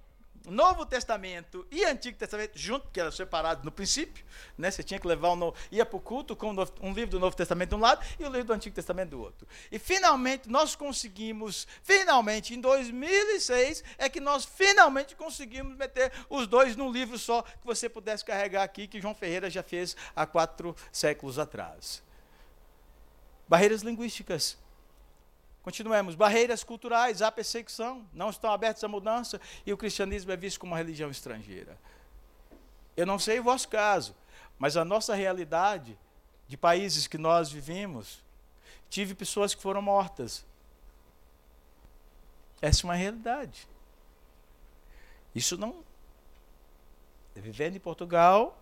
Novo 0.45 0.85
Testamento 0.85 1.65
e 1.69 1.83
Antigo 1.83 2.17
Testamento 2.17 2.57
junto, 2.57 2.87
que 2.89 2.99
era 2.99 3.11
separado 3.11 3.63
no 3.63 3.71
princípio, 3.71 4.25
né? 4.57 4.71
Você 4.71 4.81
tinha 4.81 4.99
que 4.99 5.07
levar 5.07 5.33
um 5.33 5.53
ia 5.71 5.85
para 5.85 5.97
o 5.97 5.99
culto 5.99 6.35
com 6.35 6.51
um 6.81 6.93
livro 6.93 7.11
do 7.11 7.19
Novo 7.19 7.35
Testamento 7.35 7.69
de 7.69 7.75
um 7.75 7.79
lado 7.79 8.03
e 8.19 8.23
o 8.23 8.29
livro 8.29 8.45
do 8.45 8.53
Antigo 8.53 8.75
Testamento 8.75 9.11
do 9.11 9.21
outro. 9.21 9.47
E 9.71 9.77
finalmente 9.77 10.49
nós 10.49 10.75
conseguimos, 10.75 11.67
finalmente 11.83 12.55
em 12.55 12.59
2006 12.59 13.83
é 13.97 14.09
que 14.09 14.19
nós 14.19 14.43
finalmente 14.43 15.15
conseguimos 15.15 15.75
meter 15.77 16.11
os 16.29 16.47
dois 16.47 16.75
num 16.75 16.91
livro 16.91 17.19
só 17.19 17.43
que 17.43 17.65
você 17.65 17.87
pudesse 17.87 18.25
carregar 18.25 18.63
aqui 18.63 18.87
que 18.87 18.99
João 18.99 19.13
Ferreira 19.13 19.49
já 19.49 19.61
fez 19.61 19.95
há 20.15 20.25
quatro 20.25 20.75
séculos 20.91 21.37
atrás. 21.37 22.01
Barreiras 23.47 23.81
linguísticas. 23.81 24.57
Continuemos. 25.61 26.15
Barreiras 26.15 26.63
culturais, 26.63 27.21
há 27.21 27.31
perseguição, 27.31 28.07
não 28.13 28.29
estão 28.29 28.51
abertas 28.51 28.83
à 28.83 28.87
mudança 28.87 29.39
e 29.65 29.71
o 29.71 29.77
cristianismo 29.77 30.31
é 30.31 30.37
visto 30.37 30.59
como 30.59 30.71
uma 30.71 30.77
religião 30.77 31.09
estrangeira. 31.09 31.77
Eu 32.97 33.05
não 33.05 33.19
sei 33.19 33.39
o 33.39 33.43
vosso 33.43 33.67
caso, 33.69 34.15
mas 34.57 34.75
a 34.75 34.83
nossa 34.83 35.13
realidade 35.15 35.97
de 36.47 36.57
países 36.57 37.07
que 37.07 37.17
nós 37.17 37.49
vivemos, 37.49 38.21
tive 38.89 39.15
pessoas 39.15 39.55
que 39.55 39.61
foram 39.61 39.81
mortas. 39.81 40.45
Essa 42.61 42.81
é 42.81 42.85
uma 42.85 42.95
realidade. 42.95 43.67
Isso 45.33 45.57
não. 45.57 45.81
Vivendo 47.33 47.77
em 47.77 47.79
Portugal, 47.79 48.61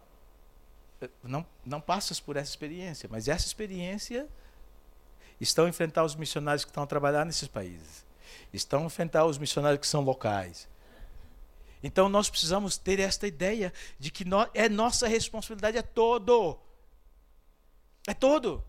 não, 1.24 1.44
não 1.66 1.82
passas 1.82 2.20
por 2.20 2.38
essa 2.38 2.52
experiência, 2.52 3.10
mas 3.12 3.28
essa 3.28 3.48
experiência 3.48 4.30
estão 5.40 5.66
a 5.66 5.70
enfrentar 5.70 6.04
os 6.04 6.16
missionários 6.16 6.64
que 6.64 6.72
estão 6.72 6.84
a 6.84 6.88
trabalhar 6.88 7.26
nesses 7.26 7.48
países, 7.48 8.06
estão 8.54 8.84
a 8.84 8.86
enfrentar 8.86 9.26
os 9.26 9.38
missionários 9.38 9.80
que 9.80 9.88
são 9.88 10.02
locais. 10.02 10.68
Então 11.82 12.10
nós 12.10 12.30
precisamos 12.30 12.78
ter 12.78 13.00
esta 13.00 13.26
ideia 13.26 13.72
de 13.98 14.12
que 14.12 14.26
é 14.54 14.68
nossa 14.68 15.08
responsabilidade, 15.08 15.78
é 15.78 15.82
todo. 15.82 16.60
É 18.06 18.14
todo. 18.14 18.64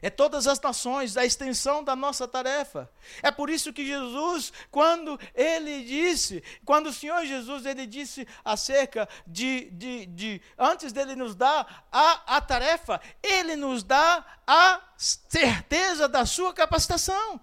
É 0.00 0.10
todas 0.10 0.46
as 0.46 0.60
nações, 0.60 1.16
a 1.16 1.24
extensão 1.24 1.82
da 1.82 1.94
nossa 1.94 2.26
tarefa. 2.26 2.90
É 3.22 3.30
por 3.30 3.50
isso 3.50 3.72
que 3.72 3.86
Jesus, 3.86 4.52
quando 4.70 5.18
ele 5.34 5.84
disse, 5.84 6.42
quando 6.64 6.86
o 6.88 6.92
Senhor 6.92 7.24
Jesus 7.24 7.66
ele 7.66 7.86
disse 7.86 8.26
acerca 8.44 9.08
de, 9.26 9.70
de, 9.70 10.06
de 10.06 10.42
antes 10.58 10.92
dele 10.92 11.14
nos 11.14 11.34
dar 11.34 11.86
a, 11.90 12.36
a 12.36 12.40
tarefa, 12.40 13.00
ele 13.22 13.56
nos 13.56 13.82
dá 13.82 14.24
a 14.46 14.80
certeza 14.96 16.08
da 16.08 16.24
sua 16.24 16.52
capacitação. 16.52 17.40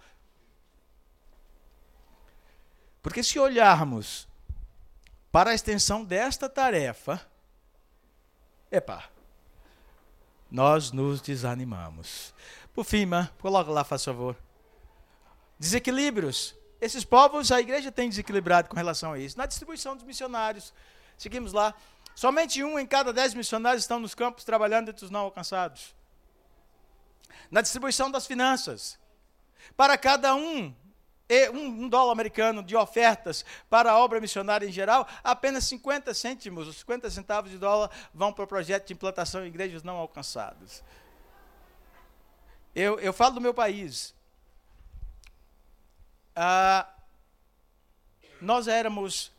Porque 3.02 3.24
se 3.24 3.40
olharmos 3.40 4.28
para 5.32 5.52
a 5.52 5.54
extensão 5.54 6.04
desta 6.04 6.50
tarefa, 6.50 7.22
epa, 8.72 9.04
nós 10.50 10.92
nos 10.92 11.22
desanimamos. 11.22 12.34
Por 12.74 12.84
fim, 12.84 13.00
irmã, 13.00 13.30
coloca 13.40 13.70
lá, 13.72 13.84
faz 13.84 14.04
favor. 14.04 14.36
Desequilíbrios. 15.58 16.56
Esses 16.82 17.04
povos, 17.04 17.52
a 17.52 17.60
igreja 17.60 17.92
tem 17.92 18.08
desequilibrado 18.10 18.70
com 18.70 18.76
relação 18.76 19.12
a 19.14 19.20
isso. 19.20 19.38
Na 19.38 19.46
distribuição 19.46 19.96
dos 19.96 20.06
missionários, 20.06 20.74
seguimos 21.18 21.52
lá. 21.52 21.74
Somente 22.16 22.64
um 22.64 22.80
em 22.80 22.86
cada 22.86 23.12
dez 23.12 23.34
missionários 23.34 23.84
estão 23.84 24.00
nos 24.00 24.16
campos 24.16 24.44
trabalhando 24.44 24.90
entre 24.90 25.04
os 25.04 25.12
não 25.12 25.22
alcançados. 25.22 25.94
Na 27.52 27.62
distribuição 27.62 28.10
das 28.10 28.26
finanças. 28.26 28.98
Para 29.76 29.98
cada 29.98 30.34
um 30.36 30.74
um, 31.52 31.88
dólar 31.88 32.12
americano 32.12 32.64
de 32.64 32.76
ofertas 32.76 33.46
para 33.70 33.92
a 33.92 34.00
obra 34.00 34.20
missionária 34.20 34.66
em 34.66 34.72
geral, 34.72 35.08
apenas 35.24 35.66
50 35.66 36.14
cêntimos, 36.14 36.68
os 36.68 36.78
50 36.78 37.10
centavos 37.12 37.52
de 37.52 37.58
dólar, 37.58 37.92
vão 38.14 38.34
para 38.34 38.44
o 38.44 38.48
projeto 38.48 38.88
de 38.88 38.94
implantação 38.94 39.46
em 39.46 39.48
igrejas 39.48 39.84
não 39.84 39.98
alcançadas. 39.98 40.84
Eu, 42.76 43.00
eu 43.00 43.14
falo 43.14 43.36
do 43.36 43.42
meu 43.42 43.54
país. 43.54 44.16
Ah, 46.36 46.88
nós 48.42 48.68
éramos. 48.68 49.32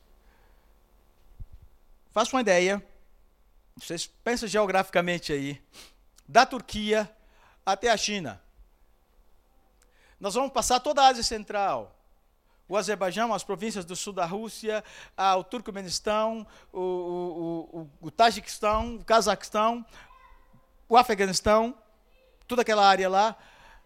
Faça 2.12 2.36
uma 2.36 2.42
ideia. 2.42 2.84
Vocês 3.76 4.06
pensam 4.06 4.48
geograficamente 4.48 5.32
aí. 5.32 5.62
Da 6.28 6.44
Turquia 6.44 7.10
até 7.64 7.90
a 7.90 7.96
China. 7.96 8.40
Nós 10.20 10.34
vamos 10.34 10.52
passar 10.52 10.78
toda 10.80 11.02
a 11.02 11.08
Ásia 11.08 11.22
Central. 11.22 11.96
O 12.68 12.76
Azerbaijão, 12.76 13.32
as 13.32 13.42
províncias 13.42 13.84
do 13.86 13.96
sul 13.96 14.12
da 14.12 14.26
Rússia, 14.26 14.84
ah, 15.16 15.34
o 15.36 15.42
Turcomenistão, 15.42 16.46
o, 16.72 16.78
o, 16.78 17.80
o, 17.80 17.90
o 18.02 18.10
Tajiquistão, 18.10 18.96
o 18.96 19.04
Cazaquistão, 19.04 19.84
o 20.88 20.96
Afeganistão, 20.96 21.74
toda 22.46 22.62
aquela 22.62 22.86
área 22.86 23.08
lá. 23.08 23.34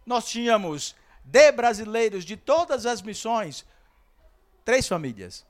Nós 0.05 0.27
tínhamos 0.27 0.95
de 1.25 1.53
brasileiros 1.53 2.25
de 2.25 2.37
todas 2.37 2.85
as 2.85 3.01
missões, 3.01 3.65
três 4.65 4.89
famílias. 4.89 5.47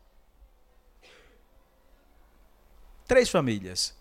Três 3.07 3.29
famílias. 3.29 3.97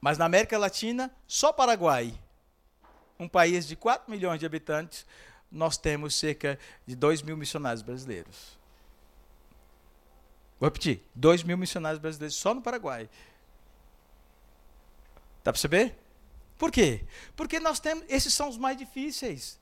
Mas 0.00 0.16
na 0.16 0.24
América 0.24 0.56
Latina, 0.56 1.14
só 1.26 1.52
Paraguai 1.52 2.18
um 3.20 3.28
país 3.28 3.66
de 3.66 3.76
4 3.76 4.10
milhões 4.10 4.40
de 4.40 4.46
habitantes, 4.46 5.06
nós 5.52 5.76
temos 5.76 6.14
cerca 6.14 6.58
de 6.86 6.96
2 6.96 7.20
mil 7.22 7.36
missionários 7.36 7.82
brasileiros. 7.82 8.58
Vou 10.58 10.66
repetir: 10.66 11.04
2 11.14 11.42
mil 11.42 11.58
missionários 11.58 12.00
brasileiros 12.00 12.36
só 12.36 12.54
no 12.54 12.62
Paraguai. 12.62 13.10
Dá 15.38 15.44
para 15.44 15.52
perceber? 15.52 15.94
Por 16.56 16.70
quê? 16.72 17.04
Porque 17.36 17.60
nós 17.60 17.78
temos. 17.78 18.04
Esses 18.08 18.32
são 18.32 18.48
os 18.48 18.56
mais 18.56 18.76
difíceis. 18.76 19.60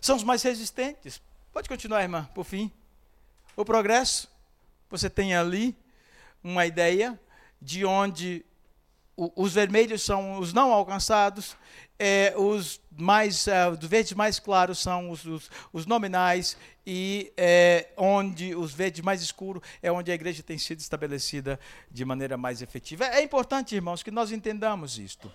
São 0.00 0.16
os 0.16 0.24
mais 0.24 0.42
resistentes. 0.42 1.20
Pode 1.52 1.68
continuar, 1.68 2.02
irmã, 2.02 2.24
por 2.34 2.44
fim. 2.44 2.72
O 3.54 3.64
progresso. 3.64 4.28
Você 4.90 5.10
tem 5.10 5.34
ali 5.34 5.76
uma 6.42 6.66
ideia 6.66 7.18
de 7.60 7.84
onde 7.84 8.44
os 9.16 9.54
vermelhos 9.54 10.02
são 10.02 10.38
os 10.38 10.52
não 10.52 10.72
alcançados, 10.72 11.56
é, 11.98 12.34
os 12.36 12.80
mais 12.90 13.46
uh, 13.46 13.70
os 13.80 13.86
verdes 13.86 14.12
mais 14.12 14.40
claros 14.40 14.78
são 14.80 15.10
os, 15.10 15.24
os, 15.24 15.50
os 15.72 15.86
nominais 15.86 16.56
e 16.84 17.32
é, 17.36 17.88
onde 17.96 18.54
os 18.54 18.72
verdes 18.72 19.02
mais 19.02 19.22
escuros 19.22 19.62
é 19.80 19.90
onde 19.90 20.10
a 20.10 20.14
igreja 20.14 20.42
tem 20.42 20.58
sido 20.58 20.80
estabelecida 20.80 21.58
de 21.90 22.04
maneira 22.04 22.36
mais 22.36 22.60
efetiva. 22.60 23.04
É 23.06 23.22
importante, 23.22 23.74
irmãos, 23.74 24.02
que 24.02 24.10
nós 24.10 24.32
entendamos 24.32 24.98
isto. 24.98 25.32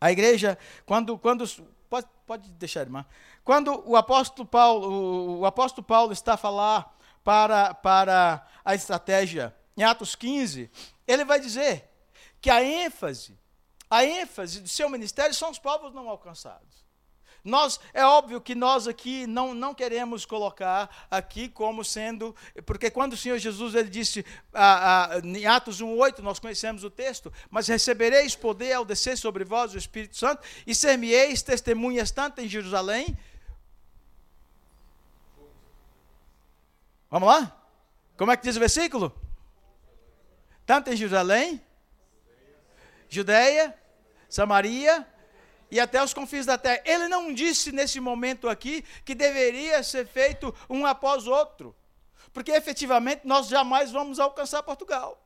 A 0.00 0.10
igreja, 0.10 0.58
quando, 0.86 1.16
quando 1.18 1.44
pode, 1.88 2.06
pode 2.26 2.50
deixar, 2.52 2.80
irmã. 2.80 3.04
Quando 3.44 3.82
o 3.86 3.96
apóstolo 3.96 4.48
Paulo, 4.48 4.88
o, 4.88 5.38
o 5.40 5.46
apóstolo 5.46 5.86
Paulo 5.86 6.12
está 6.12 6.34
a 6.34 6.38
falar 6.38 6.98
para, 7.22 7.74
para 7.74 8.46
a 8.64 8.74
estratégia 8.74 9.54
em 9.76 9.84
Atos 9.84 10.14
15, 10.14 10.70
ele 11.06 11.24
vai 11.24 11.38
dizer 11.38 11.91
que 12.42 12.50
a 12.50 12.62
ênfase, 12.62 13.38
a 13.88 14.04
ênfase 14.04 14.60
do 14.60 14.68
seu 14.68 14.90
ministério 14.90 15.32
são 15.32 15.50
os 15.50 15.60
povos 15.60 15.94
não 15.94 16.08
alcançados. 16.08 16.82
Nós, 17.44 17.80
é 17.92 18.04
óbvio 18.04 18.40
que 18.40 18.54
nós 18.54 18.86
aqui 18.86 19.26
não, 19.26 19.52
não 19.52 19.74
queremos 19.74 20.24
colocar 20.24 21.06
aqui 21.10 21.48
como 21.48 21.84
sendo, 21.84 22.34
porque 22.64 22.88
quando 22.88 23.14
o 23.14 23.16
Senhor 23.16 23.38
Jesus 23.38 23.74
ele 23.74 23.88
disse 23.88 24.24
ah, 24.52 25.08
ah, 25.14 25.18
em 25.24 25.44
Atos 25.46 25.80
1,8, 25.80 26.18
nós 26.18 26.38
conhecemos 26.38 26.84
o 26.84 26.90
texto, 26.90 27.32
mas 27.50 27.66
recebereis 27.66 28.36
poder 28.36 28.72
ao 28.74 28.84
descer 28.84 29.16
sobre 29.16 29.44
vós 29.44 29.74
o 29.74 29.78
Espírito 29.78 30.16
Santo, 30.16 30.42
e 30.64 30.74
ser-me-eis 30.74 31.42
testemunhas 31.42 32.12
tanto 32.12 32.40
em 32.40 32.48
Jerusalém. 32.48 33.16
Vamos 37.10 37.28
lá? 37.28 37.60
Como 38.16 38.30
é 38.30 38.36
que 38.36 38.44
diz 38.44 38.56
o 38.56 38.60
versículo? 38.60 39.12
Tanto 40.64 40.90
em 40.90 40.96
Jerusalém, 40.96 41.60
Judeia, 43.12 43.74
Samaria 44.26 45.06
e 45.70 45.78
até 45.78 46.02
os 46.02 46.14
confins 46.14 46.46
da 46.46 46.56
terra. 46.56 46.80
Ele 46.86 47.08
não 47.08 47.30
disse 47.30 47.70
nesse 47.70 48.00
momento 48.00 48.48
aqui 48.48 48.82
que 49.04 49.14
deveria 49.14 49.82
ser 49.82 50.06
feito 50.06 50.54
um 50.68 50.86
após 50.86 51.26
outro, 51.26 51.76
porque 52.32 52.52
efetivamente 52.52 53.20
nós 53.24 53.48
jamais 53.48 53.92
vamos 53.92 54.18
alcançar 54.18 54.62
Portugal. 54.62 55.22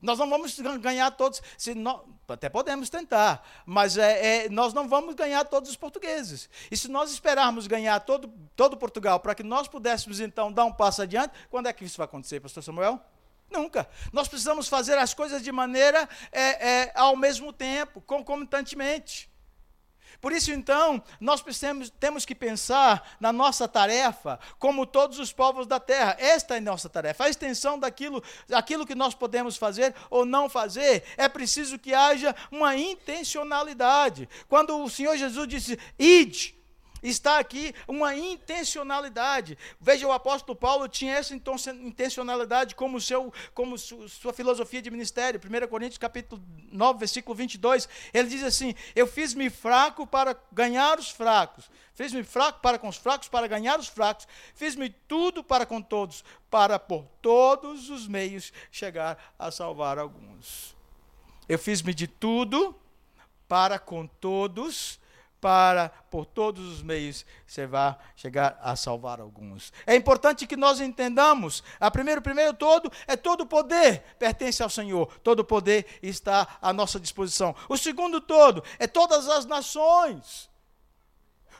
Nós 0.00 0.16
não 0.16 0.30
vamos 0.30 0.58
ganhar 0.78 1.10
todos, 1.10 1.42
nós, 1.74 2.00
até 2.28 2.48
podemos 2.48 2.88
tentar, 2.88 3.44
mas 3.66 3.98
é, 3.98 4.44
é, 4.44 4.48
nós 4.48 4.72
não 4.72 4.88
vamos 4.88 5.16
ganhar 5.16 5.44
todos 5.44 5.70
os 5.70 5.76
portugueses. 5.76 6.48
E 6.70 6.76
se 6.76 6.88
nós 6.88 7.10
esperarmos 7.10 7.66
ganhar 7.66 7.98
todo, 7.98 8.32
todo 8.54 8.76
Portugal 8.76 9.18
para 9.18 9.34
que 9.34 9.42
nós 9.42 9.66
pudéssemos 9.66 10.20
então 10.20 10.52
dar 10.52 10.64
um 10.64 10.72
passo 10.72 11.02
adiante, 11.02 11.34
quando 11.50 11.66
é 11.66 11.72
que 11.72 11.84
isso 11.84 11.98
vai 11.98 12.04
acontecer, 12.04 12.38
Pastor 12.38 12.62
Samuel? 12.62 13.04
Nunca. 13.50 13.88
Nós 14.12 14.28
precisamos 14.28 14.68
fazer 14.68 14.96
as 14.96 15.12
coisas 15.12 15.42
de 15.42 15.50
maneira 15.50 16.08
é, 16.30 16.68
é, 16.68 16.92
ao 16.94 17.16
mesmo 17.16 17.52
tempo, 17.52 18.00
concomitantemente. 18.00 19.30
Por 20.20 20.32
isso, 20.32 20.52
então, 20.52 21.02
nós 21.18 21.40
precisamos, 21.40 21.88
temos 21.88 22.26
que 22.26 22.34
pensar 22.34 23.16
na 23.18 23.32
nossa 23.32 23.66
tarefa 23.66 24.38
como 24.58 24.84
todos 24.84 25.18
os 25.18 25.32
povos 25.32 25.66
da 25.66 25.80
terra. 25.80 26.14
Esta 26.18 26.54
é 26.54 26.58
a 26.58 26.60
nossa 26.60 26.90
tarefa. 26.90 27.24
A 27.24 27.30
extensão 27.30 27.78
daquilo, 27.78 28.22
daquilo 28.46 28.86
que 28.86 28.94
nós 28.94 29.14
podemos 29.14 29.56
fazer 29.56 29.94
ou 30.10 30.26
não 30.26 30.48
fazer, 30.48 31.04
é 31.16 31.26
preciso 31.28 31.78
que 31.78 31.94
haja 31.94 32.36
uma 32.50 32.76
intencionalidade. 32.76 34.28
Quando 34.46 34.76
o 34.82 34.90
Senhor 34.90 35.16
Jesus 35.16 35.48
disse, 35.48 35.78
ide, 35.98 36.59
Está 37.02 37.38
aqui 37.38 37.74
uma 37.88 38.14
intencionalidade. 38.14 39.56
Veja, 39.80 40.06
o 40.06 40.12
apóstolo 40.12 40.56
Paulo 40.56 40.88
tinha 40.88 41.14
essa 41.14 41.34
intencionalidade 41.34 42.74
como, 42.74 43.00
seu, 43.00 43.32
como 43.54 43.78
sua 43.78 44.32
filosofia 44.32 44.82
de 44.82 44.90
ministério. 44.90 45.40
1 45.42 45.68
Coríntios 45.68 45.98
capítulo 45.98 46.42
9, 46.70 46.98
versículo 46.98 47.34
22. 47.34 47.88
Ele 48.12 48.28
diz 48.28 48.42
assim: 48.42 48.74
Eu 48.94 49.06
fiz-me 49.06 49.48
fraco 49.48 50.06
para 50.06 50.36
ganhar 50.52 50.98
os 50.98 51.10
fracos. 51.10 51.70
Fiz-me 51.94 52.22
fraco 52.22 52.60
para 52.60 52.78
com 52.78 52.88
os 52.88 52.96
fracos, 52.96 53.28
para 53.28 53.46
ganhar 53.46 53.78
os 53.78 53.88
fracos. 53.88 54.26
Fiz-me 54.54 54.90
tudo 54.90 55.42
para 55.42 55.66
com 55.66 55.82
todos, 55.82 56.24
para 56.50 56.78
por 56.78 57.04
todos 57.20 57.90
os 57.90 58.06
meios 58.06 58.52
chegar 58.70 59.34
a 59.38 59.50
salvar 59.50 59.98
alguns. 59.98 60.76
Eu 61.48 61.58
fiz-me 61.58 61.92
de 61.92 62.06
tudo 62.06 62.74
para 63.48 63.78
com 63.78 64.06
todos 64.06 64.99
para, 65.40 65.88
por 66.10 66.26
todos 66.26 66.64
os 66.64 66.82
meios, 66.82 67.24
você 67.46 67.66
vai 67.66 67.96
chegar 68.14 68.58
a 68.62 68.76
salvar 68.76 69.20
alguns. 69.20 69.72
É 69.86 69.94
importante 69.96 70.46
que 70.46 70.56
nós 70.56 70.80
entendamos, 70.80 71.62
a 71.78 71.90
primeiro, 71.90 72.20
primeiro 72.20 72.52
todo, 72.52 72.92
é 73.06 73.16
todo 73.16 73.46
poder 73.46 74.02
pertence 74.18 74.62
ao 74.62 74.68
Senhor, 74.68 75.06
todo 75.22 75.44
poder 75.44 75.86
está 76.02 76.46
à 76.60 76.72
nossa 76.72 77.00
disposição. 77.00 77.54
O 77.68 77.76
segundo 77.76 78.20
todo, 78.20 78.62
é 78.78 78.86
todas 78.86 79.28
as 79.28 79.46
nações. 79.46 80.50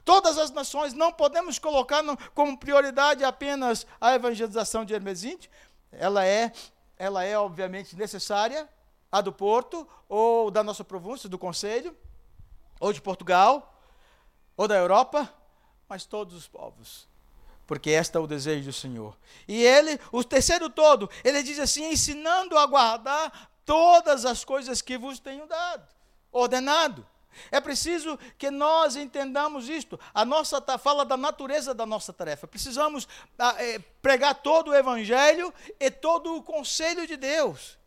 Todas 0.04 0.38
as 0.38 0.50
nações, 0.50 0.92
não 0.92 1.12
podemos 1.12 1.58
colocar 1.58 2.02
como 2.34 2.58
prioridade 2.58 3.22
apenas 3.22 3.86
a 4.00 4.14
evangelização 4.14 4.84
de 4.84 4.94
Hermesinte, 4.94 5.50
ela 5.92 6.24
é, 6.24 6.52
ela 6.96 7.24
é 7.24 7.38
obviamente 7.38 7.96
necessária, 7.96 8.68
a 9.10 9.20
do 9.20 9.32
Porto, 9.32 9.86
ou 10.08 10.50
da 10.50 10.62
nossa 10.62 10.84
província, 10.84 11.28
do 11.28 11.38
Conselho, 11.38 11.96
ou 12.80 12.92
de 12.92 13.00
Portugal, 13.00 13.69
ou 14.60 14.68
da 14.68 14.76
Europa, 14.76 15.32
mas 15.88 16.04
todos 16.04 16.34
os 16.34 16.46
povos. 16.46 17.08
Porque 17.66 17.88
este 17.88 18.18
é 18.18 18.20
o 18.20 18.26
desejo 18.26 18.66
do 18.66 18.72
Senhor. 18.74 19.16
E 19.48 19.62
ele, 19.62 19.98
o 20.12 20.22
terceiro 20.22 20.68
todo, 20.68 21.08
ele 21.24 21.42
diz 21.42 21.58
assim: 21.58 21.86
ensinando 21.86 22.58
a 22.58 22.66
guardar 22.66 23.50
todas 23.64 24.26
as 24.26 24.44
coisas 24.44 24.82
que 24.82 24.98
vos 24.98 25.18
tenho 25.18 25.46
dado, 25.46 25.88
ordenado. 26.30 27.06
É 27.50 27.58
preciso 27.58 28.18
que 28.36 28.50
nós 28.50 28.96
entendamos 28.96 29.66
isto. 29.66 29.98
A 30.12 30.26
nossa 30.26 30.60
fala 30.76 31.06
da 31.06 31.16
natureza 31.16 31.72
da 31.72 31.86
nossa 31.86 32.12
tarefa. 32.12 32.46
Precisamos 32.46 33.08
ah, 33.38 33.54
é, 33.56 33.78
pregar 34.02 34.34
todo 34.42 34.72
o 34.72 34.74
evangelho 34.74 35.54
e 35.78 35.90
todo 35.90 36.36
o 36.36 36.42
conselho 36.42 37.06
de 37.06 37.16
Deus. 37.16 37.79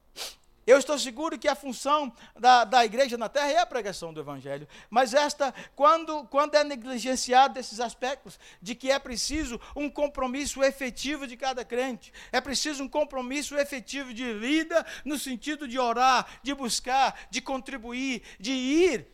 Eu 0.66 0.78
estou 0.78 0.98
seguro 0.98 1.38
que 1.38 1.48
a 1.48 1.56
função 1.56 2.12
da, 2.40 2.64
da 2.64 2.86
igreja 2.86 3.18
na 3.18 3.28
terra 3.28 3.52
é 3.52 3.58
a 3.58 3.66
pregação 3.66 4.14
do 4.14 4.22
evangelho. 4.22 4.66
Mas 4.90 5.14
esta, 5.14 5.54
quando, 5.76 6.24
quando 6.28 6.56
é 6.56 6.64
negligenciado 6.64 7.60
esses 7.60 7.82
aspectos, 7.82 8.40
de 8.62 8.74
que 8.74 8.90
é 8.90 8.98
preciso 8.98 9.60
um 9.76 9.90
compromisso 9.90 10.64
efetivo 10.64 11.28
de 11.28 11.36
cada 11.36 11.66
crente, 11.66 12.14
é 12.32 12.40
preciso 12.40 12.84
um 12.84 12.88
compromisso 12.88 13.58
efetivo 13.58 14.14
de 14.14 14.34
vida, 14.36 14.86
no 15.04 15.20
sentido 15.20 15.68
de 15.68 15.78
orar, 15.78 16.26
de 16.42 16.54
buscar, 16.54 17.28
de 17.30 17.42
contribuir, 17.42 18.24
de 18.40 18.52
ir. 18.52 19.08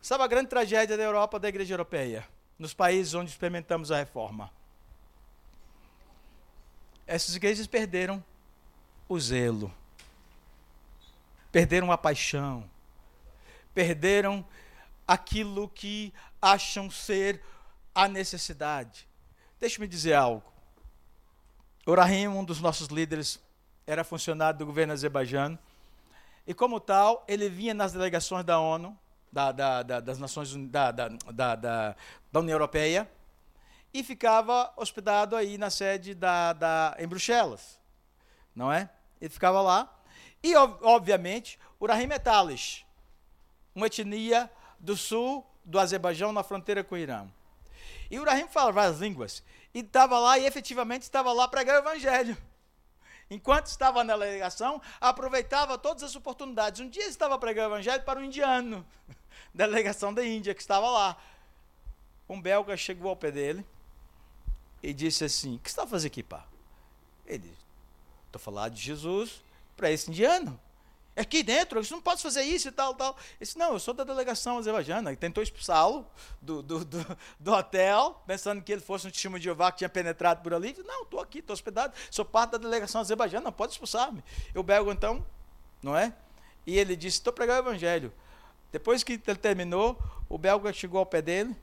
Sabe 0.00 0.24
a 0.24 0.26
grande 0.26 0.48
tragédia 0.48 0.96
da 0.96 1.02
Europa, 1.02 1.38
da 1.38 1.48
igreja 1.48 1.74
europeia? 1.74 2.26
Nos 2.58 2.72
países 2.72 3.12
onde 3.12 3.30
experimentamos 3.30 3.92
a 3.92 3.98
reforma. 3.98 4.50
Essas 7.06 7.36
igrejas 7.36 7.66
perderam 7.66 8.24
o 9.08 9.18
zelo, 9.18 9.72
perderam 11.50 11.92
a 11.92 11.98
paixão, 11.98 12.68
perderam 13.74 14.44
aquilo 15.06 15.68
que 15.68 16.12
acham 16.40 16.90
ser 16.90 17.42
a 17.94 18.08
necessidade. 18.08 19.06
Deixe-me 19.60 19.86
dizer 19.86 20.14
algo. 20.14 20.50
Orahim, 21.86 22.28
um 22.28 22.44
dos 22.44 22.60
nossos 22.60 22.88
líderes, 22.88 23.40
era 23.86 24.04
funcionário 24.04 24.58
do 24.58 24.66
governo 24.66 24.92
azerbaijano, 24.92 25.58
e 26.46 26.54
como 26.54 26.80
tal, 26.80 27.24
ele 27.28 27.48
vinha 27.48 27.74
nas 27.74 27.92
delegações 27.92 28.44
da 28.44 28.58
ONU, 28.58 28.96
da, 29.32 29.52
da, 29.52 29.82
da, 29.82 30.00
das 30.00 30.18
Nações 30.18 30.54
da, 30.68 30.90
da, 30.90 31.08
da, 31.08 31.54
da, 31.54 32.40
União 32.40 32.54
Europeia, 32.54 33.10
e 33.94 34.02
ficava 34.02 34.72
hospedado 34.76 35.36
aí 35.36 35.56
na 35.56 35.70
sede 35.70 36.14
da, 36.14 36.52
da, 36.52 36.96
em 36.98 37.06
Bruxelas, 37.06 37.78
não 38.54 38.72
é? 38.72 38.90
Ele 39.20 39.30
ficava 39.30 39.60
lá. 39.60 39.92
E, 40.42 40.54
obviamente, 40.56 41.58
Urahim 41.80 42.06
Metalish, 42.06 42.84
uma 43.74 43.86
etnia 43.86 44.50
do 44.78 44.96
sul 44.96 45.46
do 45.64 45.78
Azerbaijão, 45.78 46.32
na 46.32 46.42
fronteira 46.42 46.82
com 46.82 46.94
o 46.94 46.98
Irã. 46.98 47.26
E 48.10 48.18
Urahim 48.18 48.48
fala 48.48 48.72
várias 48.72 48.98
línguas. 48.98 49.42
E 49.72 49.78
estava 49.78 50.18
lá, 50.18 50.38
e 50.38 50.44
efetivamente 50.44 51.02
estava 51.02 51.32
lá 51.32 51.46
pregar 51.48 51.76
o 51.76 51.78
evangelho. 51.78 52.36
Enquanto 53.30 53.66
estava 53.66 54.04
na 54.04 54.14
delegação, 54.14 54.82
aproveitava 55.00 55.78
todas 55.78 56.02
as 56.02 56.14
oportunidades. 56.14 56.80
Um 56.80 56.88
dia 56.88 57.06
estava 57.06 57.38
pregando 57.38 57.68
o 57.68 57.72
evangelho 57.72 58.02
para 58.02 58.20
um 58.20 58.24
indiano, 58.24 58.84
delegação 59.54 60.12
da 60.12 60.22
Índia, 60.22 60.54
que 60.54 60.60
estava 60.60 60.90
lá. 60.90 61.16
Um 62.28 62.40
belga 62.40 62.76
chegou 62.76 63.08
ao 63.08 63.16
pé 63.16 63.30
dele 63.30 63.66
e 64.82 64.92
disse 64.92 65.24
assim: 65.24 65.56
O 65.56 65.58
que 65.60 65.70
você 65.70 65.72
está 65.72 65.86
fazendo 65.86 66.08
aqui, 66.08 66.22
pá? 66.22 66.44
Ele 67.24 67.38
disse: 67.38 67.61
Estou 68.32 68.40
falando 68.40 68.72
de 68.72 68.80
Jesus 68.80 69.44
para 69.76 69.90
esse 69.90 70.10
indiano. 70.10 70.58
É 71.14 71.20
aqui 71.20 71.42
dentro, 71.42 71.84
você 71.84 71.92
não 71.92 72.00
pode 72.00 72.22
fazer 72.22 72.42
isso 72.42 72.68
e 72.68 72.72
tal, 72.72 72.94
tal. 72.94 73.14
Ele 73.32 73.40
disse, 73.40 73.58
não, 73.58 73.74
eu 73.74 73.78
sou 73.78 73.92
da 73.92 74.04
delegação 74.04 74.56
azerbaijana. 74.56 75.12
E 75.12 75.16
tentou 75.16 75.42
expulsá-lo 75.42 76.06
do, 76.40 76.62
do, 76.62 76.82
do, 76.82 77.18
do, 77.38 77.52
hotel, 77.52 78.22
pensando 78.26 78.62
que 78.62 78.72
ele 78.72 78.80
fosse 78.80 79.06
um 79.06 79.10
testemunho 79.10 79.38
de 79.38 79.44
Jeová 79.44 79.70
que 79.70 79.78
tinha 79.78 79.90
penetrado 79.90 80.40
por 80.40 80.54
ali. 80.54 80.72
Disse, 80.72 80.88
não, 80.88 81.02
estou 81.02 81.20
aqui, 81.20 81.40
estou 81.40 81.52
hospedado, 81.52 81.92
sou 82.10 82.24
parte 82.24 82.52
da 82.52 82.58
delegação 82.58 83.02
azerbaijana, 83.02 83.44
não 83.44 83.52
pode 83.52 83.72
expulsar-me. 83.72 84.24
E 84.54 84.58
o 84.58 84.62
belga, 84.62 84.90
então, 84.90 85.22
não 85.82 85.94
é? 85.94 86.14
E 86.66 86.78
ele 86.78 86.96
disse, 86.96 87.18
estou 87.18 87.34
pregando 87.34 87.68
o 87.68 87.70
evangelho. 87.70 88.10
Depois 88.70 89.04
que 89.04 89.20
ele 89.26 89.36
terminou, 89.36 90.02
o 90.26 90.38
belga 90.38 90.72
chegou 90.72 91.00
ao 91.00 91.04
pé 91.04 91.20
dele 91.20 91.54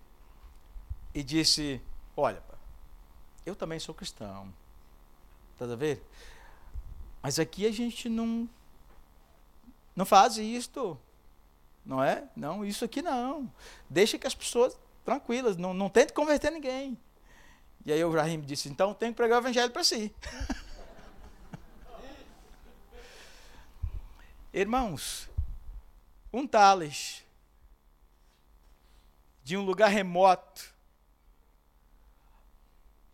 e 1.15 1.23
disse, 1.23 1.81
olha, 2.15 2.43
eu 3.43 3.55
também 3.55 3.79
sou 3.79 3.95
cristão. 3.95 4.53
Está 5.53 5.73
a 5.73 5.75
ver? 5.75 6.03
Mas 7.21 7.39
aqui 7.39 7.65
a 7.65 7.71
gente 7.71 8.07
não 8.09 8.49
Não 9.95 10.05
faz 10.05 10.37
isto. 10.37 10.97
Não 11.85 12.03
é? 12.03 12.29
Não, 12.35 12.63
isso 12.63 12.85
aqui 12.85 13.01
não. 13.01 13.51
Deixa 13.89 14.17
que 14.17 14.27
as 14.27 14.35
pessoas 14.35 14.77
tranquilas, 15.03 15.57
não, 15.57 15.73
não 15.73 15.89
tente 15.89 16.13
converter 16.13 16.51
ninguém. 16.51 16.97
E 17.85 17.91
aí 17.91 18.03
o 18.03 18.09
Ibrahim 18.09 18.41
disse, 18.41 18.69
então 18.69 18.93
tem 18.93 19.09
que 19.11 19.17
pregar 19.17 19.39
o 19.39 19.41
evangelho 19.41 19.71
para 19.71 19.83
si. 19.83 20.13
Irmãos, 24.53 25.29
um 26.31 26.45
Tales 26.45 27.23
de 29.43 29.57
um 29.57 29.63
lugar 29.63 29.89
remoto, 29.89 30.75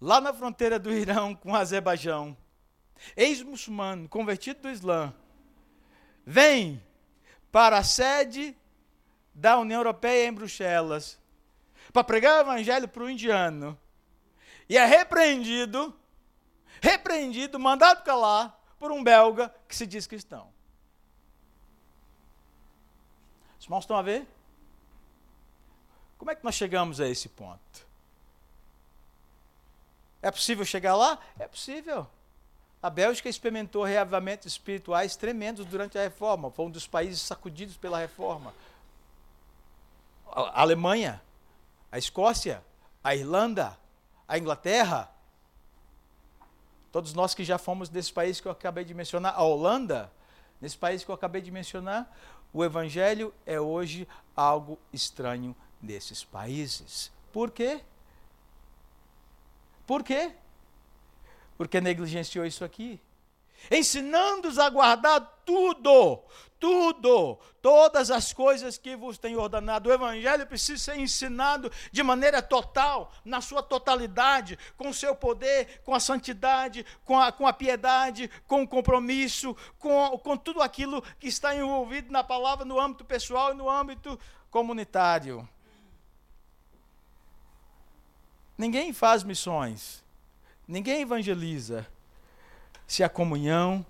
lá 0.02 0.20
na 0.20 0.34
fronteira 0.34 0.78
do 0.78 0.92
Irão 0.92 1.34
com 1.34 1.52
o 1.52 1.56
Azerbaijão, 1.56 2.36
ex-muçulmano, 3.16 4.08
convertido 4.10 4.62
do 4.62 4.70
Islã, 4.70 5.14
vem 6.26 6.82
para 7.52 7.78
a 7.78 7.84
sede 7.84 8.56
da 9.34 9.58
União 9.58 9.80
Europeia 9.80 10.28
em 10.28 10.34
Bruxelas 10.34 11.20
para 11.92 12.04
pregar 12.04 12.38
o 12.38 12.42
evangelho 12.42 12.88
para 12.88 13.04
o 13.04 13.10
indiano 13.10 13.78
e 14.68 14.78
é 14.78 14.86
repreendido, 14.86 15.98
repreendido, 16.82 17.60
mandado 17.60 18.04
calar 18.04 18.60
por 18.80 18.92
um 18.92 19.04
belga 19.04 19.54
que 19.68 19.76
se 19.76 19.86
diz 19.86 20.08
cristão. 20.08 20.52
Os 23.60 23.66
irmãos 23.66 23.84
estão 23.84 23.98
a 23.98 24.02
ver? 24.02 24.28
Como 26.18 26.32
é 26.32 26.36
que 26.36 26.44
nós 26.44 26.56
chegamos 26.56 27.00
a 27.00 27.08
esse 27.08 27.30
ponto? 27.30 27.88
É 30.22 30.32
possível 30.32 30.66
chegar 30.66 30.96
lá? 30.96 31.20
É 31.38 31.48
possível. 31.48 32.08
A 32.86 32.90
Bélgica 32.92 33.28
experimentou 33.28 33.84
reavivamentos 33.84 34.46
espirituais 34.46 35.16
tremendos 35.16 35.66
durante 35.66 35.98
a 35.98 36.04
reforma. 36.04 36.52
Foi 36.52 36.68
um 36.68 36.70
dos 36.70 36.86
países 36.86 37.20
sacudidos 37.20 37.76
pela 37.76 37.98
reforma. 37.98 38.54
A 40.32 40.62
Alemanha, 40.62 41.20
a 41.92 41.98
Escócia, 41.98 42.64
a 43.04 43.16
Irlanda, 43.16 43.76
a 44.28 44.38
Inglaterra. 44.38 45.10
Todos 46.92 47.16
nós 47.16 47.34
que 47.34 47.44
já 47.44 47.58
fomos 47.58 47.90
desse 47.90 48.14
país 48.14 48.40
que 48.40 48.48
eu 48.48 48.52
acabei 48.52 48.86
de 48.86 48.94
mencionar, 48.94 49.34
a 49.36 49.42
Holanda, 49.42 50.12
nesse 50.62 50.78
país 50.78 51.04
que 51.04 51.10
eu 51.10 51.16
acabei 51.16 51.42
de 51.42 51.50
mencionar, 51.50 52.16
o 52.54 52.64
evangelho 52.64 53.34
é 53.48 53.60
hoje 53.60 54.08
algo 54.36 54.78
estranho 54.94 55.56
nesses 55.82 56.24
países. 56.24 57.12
Por 57.34 57.50
quê? 57.50 57.82
Por 59.88 60.04
quê? 60.04 60.36
Porque 61.58 61.80
negligenciou 61.80 62.46
isso 62.46 62.64
aqui 62.64 63.00
ensinando-os 63.72 64.60
a 64.60 64.70
guardar 64.70 65.22
tudo, 65.46 66.20
tudo, 66.60 67.38
todas 67.62 68.10
as 68.10 68.34
coisas 68.34 68.78
que 68.78 68.96
vos 68.96 69.18
tenho 69.18 69.40
ordenado. 69.40 69.90
O 69.90 69.94
Evangelho 69.94 70.46
precisa 70.48 70.84
ser 70.84 71.00
ensinado 71.00 71.72
de 71.92 72.04
maneira 72.04 72.42
total, 72.42 73.12
na 73.24 73.42
sua 73.42 73.62
totalidade, 73.62 74.58
com 74.78 74.90
o 74.90 74.94
seu 74.94 75.16
poder, 75.16 75.82
com 75.84 75.94
a 75.94 76.00
santidade, 76.00 76.86
com 77.04 77.20
a, 77.20 77.32
com 77.32 77.48
a 77.48 77.54
piedade, 77.54 78.30
com 78.48 78.64
o 78.64 78.68
compromisso, 78.68 79.56
com, 79.80 80.18
com 80.20 80.38
tudo 80.38 80.62
aquilo 80.62 81.02
que 81.20 81.28
está 81.28 81.56
envolvido 81.56 82.12
na 82.12 82.24
palavra 82.24 82.66
no 82.66 82.80
âmbito 82.80 83.06
pessoal 83.06 83.52
e 83.52 83.56
no 83.56 83.70
âmbito 83.70 84.20
comunitário. 84.50 85.48
Ninguém 88.58 88.94
faz 88.94 89.22
missões, 89.22 90.05
ninguém 90.68 91.02
evangeliza 91.02 91.88
se 92.88 93.04
a 93.04 93.10
comunhão 93.10 93.86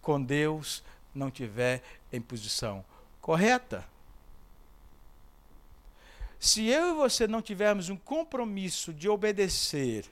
com 0.00 0.22
Deus 0.22 0.82
não 1.14 1.30
tiver 1.30 1.82
em 2.12 2.20
posição 2.20 2.84
correta. 3.20 3.86
Se 6.38 6.66
eu 6.66 6.92
e 6.92 6.94
você 6.94 7.26
não 7.26 7.42
tivermos 7.42 7.90
um 7.90 7.96
compromisso 7.96 8.94
de 8.94 9.08
obedecer 9.08 10.10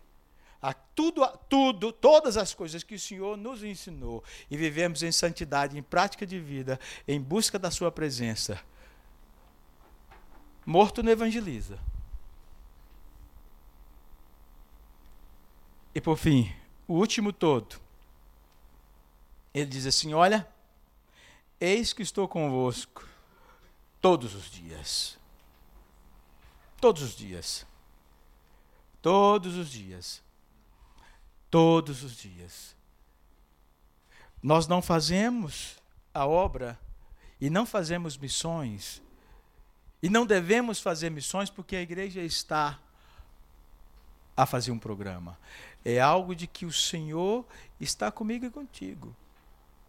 a 0.60 0.74
tudo, 0.74 1.24
a 1.24 1.28
tudo, 1.28 1.92
todas 1.92 2.36
as 2.36 2.52
coisas 2.52 2.82
que 2.82 2.96
o 2.96 3.00
Senhor 3.00 3.36
nos 3.36 3.62
ensinou 3.62 4.22
e 4.50 4.56
vivemos 4.56 5.02
em 5.02 5.12
santidade, 5.12 5.78
em 5.78 5.82
prática 5.82 6.26
de 6.26 6.38
vida, 6.38 6.78
em 7.06 7.20
busca 7.20 7.58
da 7.58 7.70
Sua 7.70 7.90
presença, 7.90 8.60
morto 10.66 11.02
não 11.02 11.12
evangeliza. 11.12 11.78
E 15.98 16.00
por 16.00 16.16
fim, 16.16 16.54
o 16.86 16.94
último 16.94 17.32
todo, 17.32 17.74
ele 19.52 19.66
diz 19.66 19.84
assim: 19.84 20.14
Olha, 20.14 20.48
eis 21.60 21.92
que 21.92 22.02
estou 22.02 22.28
convosco 22.28 23.04
todos 24.00 24.32
os 24.32 24.48
dias. 24.48 25.18
Todos 26.80 27.02
os 27.02 27.16
dias. 27.16 27.66
Todos 29.02 29.56
os 29.56 29.68
dias. 29.68 30.22
Todos 31.50 32.04
os 32.04 32.14
dias. 32.16 32.76
Nós 34.40 34.68
não 34.68 34.80
fazemos 34.80 35.78
a 36.14 36.24
obra 36.24 36.78
e 37.40 37.50
não 37.50 37.66
fazemos 37.66 38.16
missões. 38.16 39.02
E 40.00 40.08
não 40.08 40.24
devemos 40.24 40.78
fazer 40.78 41.10
missões 41.10 41.50
porque 41.50 41.74
a 41.74 41.82
igreja 41.82 42.20
está 42.20 42.78
a 44.36 44.46
fazer 44.46 44.70
um 44.70 44.78
programa 44.78 45.36
é 45.84 46.00
algo 46.00 46.34
de 46.34 46.46
que 46.46 46.66
o 46.66 46.72
Senhor 46.72 47.46
está 47.80 48.10
comigo 48.10 48.44
e 48.44 48.50
contigo. 48.50 49.14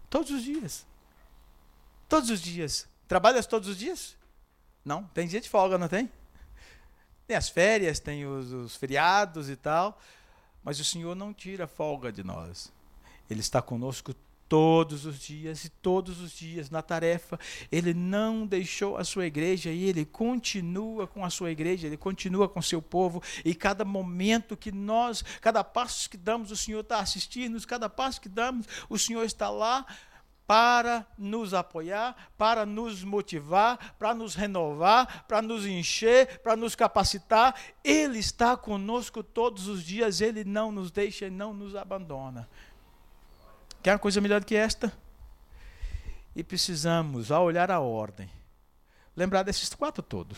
Todos 0.10 0.32
os 0.32 0.44
dias. 0.44 0.86
Todos 2.08 2.30
os 2.30 2.42
dias. 2.42 2.88
Trabalhas 3.08 3.46
todos 3.46 3.68
os 3.68 3.78
dias? 3.78 4.16
Não. 4.84 5.04
Tem 5.06 5.28
dia 5.28 5.42
de 5.42 5.50
folga, 5.50 5.78
não 5.78 5.88
tem? 5.88 6.10
Tem 7.28 7.36
as 7.38 7.50
férias, 7.50 8.00
tem 8.00 8.26
os, 8.26 8.52
os 8.52 8.76
feriados 8.76 9.50
e 9.50 9.56
tal. 9.56 10.00
Mas 10.64 10.80
o 10.80 10.86
Senhor 10.86 11.16
não 11.16 11.34
tira 11.34 11.68
folga 11.68 12.12
de 12.12 12.24
nós. 12.24 12.72
Ele 13.30 13.40
está 13.40 13.62
conosco 13.62 14.14
todos 14.50 15.06
os 15.06 15.20
dias 15.20 15.64
e 15.64 15.70
todos 15.70 16.20
os 16.20 16.32
dias 16.32 16.72
na 16.72 16.82
tarefa. 16.82 17.39
Ele 17.72 17.93
não 17.93 18.45
deixou 18.45 18.97
a 18.97 19.04
sua 19.04 19.28
igreja 19.28 19.70
e 19.70 19.86
ele 19.86 20.04
continua 20.04 21.08
com 21.08 21.24
a 21.24 21.30
sua 21.30 21.52
igreja, 21.52 21.86
ele 21.86 21.95
continua 21.95 22.50
com 22.50 22.60
o 22.60 22.64
seu 22.64 22.82
povo. 22.82 23.22
E 23.45 23.54
cada 23.54 23.86
momento 23.86 24.58
que 24.58 24.72
nós, 24.72 25.22
cada 25.39 25.64
passo 25.64 26.10
que 26.10 26.18
damos, 26.18 26.50
o 26.52 26.58
Senhor 26.58 26.80
está 26.80 27.00
assistindo, 27.00 27.66
cada 27.68 27.88
passo 27.88 28.20
que 28.20 28.28
damos, 28.28 28.66
o 28.89 28.97
Senhor 28.97 29.24
está 29.24 29.50
lá 29.50 29.86
para 30.47 31.06
nos 31.16 31.54
apoiar, 31.54 32.32
para 32.36 32.66
nos 32.66 33.04
motivar, 33.04 33.95
para 34.00 34.16
nos 34.16 34.34
renovar, 34.34 35.28
para 35.28 35.43
nos 35.43 35.64
encher, 35.64 36.39
para 36.39 36.56
nos 36.56 36.74
capacitar. 36.74 37.54
Ele 37.84 38.18
está 38.18 38.58
conosco 38.58 39.22
todos 39.22 39.68
os 39.68 39.84
dias, 39.84 40.22
ele 40.22 40.43
não 40.43 40.72
nos 40.72 40.89
deixa 40.89 41.28
e 41.28 41.30
não 41.30 41.54
nos 41.54 41.76
abandona. 41.76 42.50
Quer 43.82 43.93
uma 43.93 43.99
coisa 43.99 44.19
melhor 44.19 44.41
do 44.41 44.45
que 44.45 44.55
esta? 44.55 44.91
E 46.36 46.43
precisamos, 46.43 47.32
ao 47.32 47.45
olhar 47.45 47.71
a 47.71 47.80
ordem, 47.80 48.30
lembrar 49.15 49.43
desses 49.43 49.69
quatro 49.73 50.03
todos. 50.03 50.38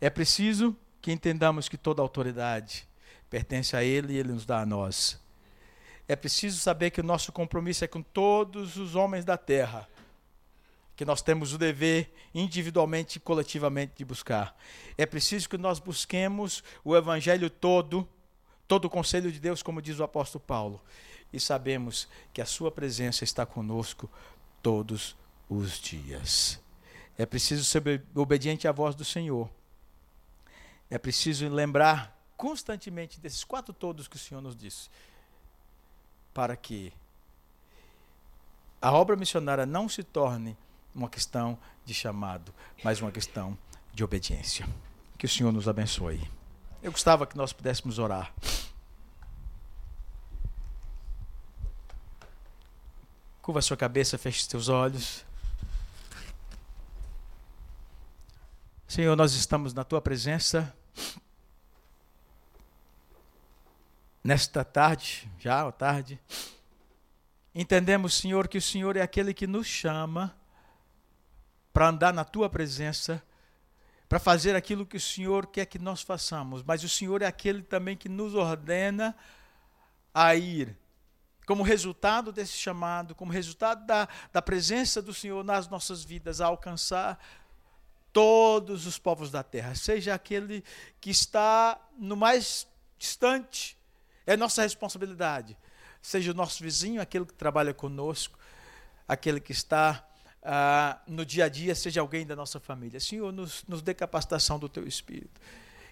É 0.00 0.10
preciso 0.10 0.76
que 1.00 1.12
entendamos 1.12 1.68
que 1.68 1.76
toda 1.76 2.02
autoridade 2.02 2.86
pertence 3.28 3.76
a 3.76 3.84
Ele 3.84 4.14
e 4.14 4.16
Ele 4.16 4.32
nos 4.32 4.44
dá 4.44 4.60
a 4.60 4.66
nós. 4.66 5.20
É 6.08 6.16
preciso 6.16 6.58
saber 6.58 6.90
que 6.90 7.00
o 7.00 7.04
nosso 7.04 7.30
compromisso 7.30 7.84
é 7.84 7.88
com 7.88 8.02
todos 8.02 8.76
os 8.76 8.94
homens 8.94 9.24
da 9.24 9.36
terra, 9.36 9.88
que 10.96 11.04
nós 11.04 11.22
temos 11.22 11.54
o 11.54 11.58
dever 11.58 12.12
individualmente 12.34 13.16
e 13.16 13.20
coletivamente 13.20 13.92
de 13.96 14.04
buscar. 14.04 14.56
É 14.98 15.06
preciso 15.06 15.48
que 15.48 15.56
nós 15.56 15.78
busquemos 15.78 16.62
o 16.84 16.96
Evangelho 16.96 17.48
todo 17.48 18.08
todo 18.72 18.86
o 18.86 18.90
conselho 18.90 19.30
de 19.30 19.38
Deus, 19.38 19.62
como 19.62 19.82
diz 19.82 19.98
o 19.98 20.02
apóstolo 20.02 20.42
Paulo, 20.42 20.80
e 21.30 21.38
sabemos 21.38 22.08
que 22.32 22.40
a 22.40 22.46
sua 22.46 22.70
presença 22.70 23.22
está 23.22 23.44
conosco 23.44 24.10
todos 24.62 25.14
os 25.46 25.78
dias. 25.78 26.58
É 27.18 27.26
preciso 27.26 27.66
ser 27.66 28.02
obediente 28.14 28.66
à 28.66 28.72
voz 28.72 28.94
do 28.94 29.04
Senhor. 29.04 29.50
É 30.88 30.96
preciso 30.96 31.46
lembrar 31.50 32.18
constantemente 32.34 33.20
desses 33.20 33.44
quatro 33.44 33.74
todos 33.74 34.08
que 34.08 34.16
o 34.16 34.18
Senhor 34.18 34.40
nos 34.40 34.56
disse, 34.56 34.88
para 36.32 36.56
que 36.56 36.94
a 38.80 38.90
obra 38.90 39.16
missionária 39.16 39.66
não 39.66 39.86
se 39.86 40.02
torne 40.02 40.56
uma 40.94 41.10
questão 41.10 41.58
de 41.84 41.92
chamado, 41.92 42.54
mas 42.82 43.02
uma 43.02 43.12
questão 43.12 43.58
de 43.92 44.02
obediência. 44.02 44.66
Que 45.18 45.26
o 45.26 45.28
Senhor 45.28 45.52
nos 45.52 45.68
abençoe. 45.68 46.26
Eu 46.82 46.90
gostava 46.90 47.26
que 47.26 47.36
nós 47.36 47.52
pudéssemos 47.52 47.98
orar. 47.98 48.32
Curva 53.42 53.58
a 53.58 53.62
sua 53.62 53.76
cabeça, 53.76 54.16
feche 54.16 54.44
seus 54.44 54.68
olhos. 54.68 55.24
Senhor, 58.86 59.16
nós 59.16 59.34
estamos 59.34 59.74
na 59.74 59.82
tua 59.82 60.00
presença. 60.00 60.72
Nesta 64.22 64.64
tarde, 64.64 65.28
já 65.40 65.66
à 65.66 65.72
tarde, 65.72 66.20
entendemos, 67.52 68.14
Senhor, 68.14 68.46
que 68.46 68.58
o 68.58 68.62
Senhor 68.62 68.96
é 68.96 69.00
aquele 69.00 69.34
que 69.34 69.48
nos 69.48 69.66
chama 69.66 70.32
para 71.72 71.88
andar 71.88 72.14
na 72.14 72.22
tua 72.22 72.48
presença, 72.48 73.20
para 74.08 74.20
fazer 74.20 74.54
aquilo 74.54 74.86
que 74.86 74.96
o 74.96 75.00
Senhor 75.00 75.48
quer 75.48 75.66
que 75.66 75.80
nós 75.80 76.00
façamos, 76.00 76.62
mas 76.62 76.84
o 76.84 76.88
Senhor 76.88 77.22
é 77.22 77.26
aquele 77.26 77.62
também 77.62 77.96
que 77.96 78.08
nos 78.08 78.36
ordena 78.36 79.16
a 80.14 80.32
ir. 80.36 80.76
Como 81.52 81.62
resultado 81.62 82.32
desse 82.32 82.54
chamado, 82.54 83.14
como 83.14 83.30
resultado 83.30 83.84
da, 83.84 84.08
da 84.32 84.40
presença 84.40 85.02
do 85.02 85.12
Senhor 85.12 85.44
nas 85.44 85.68
nossas 85.68 86.02
vidas, 86.02 86.40
a 86.40 86.46
alcançar 86.46 87.22
todos 88.10 88.86
os 88.86 88.98
povos 88.98 89.30
da 89.30 89.42
terra, 89.42 89.74
seja 89.74 90.14
aquele 90.14 90.64
que 90.98 91.10
está 91.10 91.78
no 91.98 92.16
mais 92.16 92.66
distante, 92.98 93.76
é 94.26 94.34
nossa 94.34 94.62
responsabilidade, 94.62 95.54
seja 96.00 96.30
o 96.30 96.34
nosso 96.34 96.62
vizinho, 96.62 97.02
aquele 97.02 97.26
que 97.26 97.34
trabalha 97.34 97.74
conosco, 97.74 98.38
aquele 99.06 99.38
que 99.38 99.52
está 99.52 100.08
ah, 100.42 101.02
no 101.06 101.22
dia 101.22 101.44
a 101.44 101.48
dia, 101.50 101.74
seja 101.74 102.00
alguém 102.00 102.24
da 102.24 102.34
nossa 102.34 102.58
família. 102.58 102.98
Senhor, 102.98 103.30
nos, 103.30 103.62
nos 103.68 103.82
dê 103.82 103.92
capacitação 103.92 104.58
do 104.58 104.70
Teu 104.70 104.88
Espírito, 104.88 105.38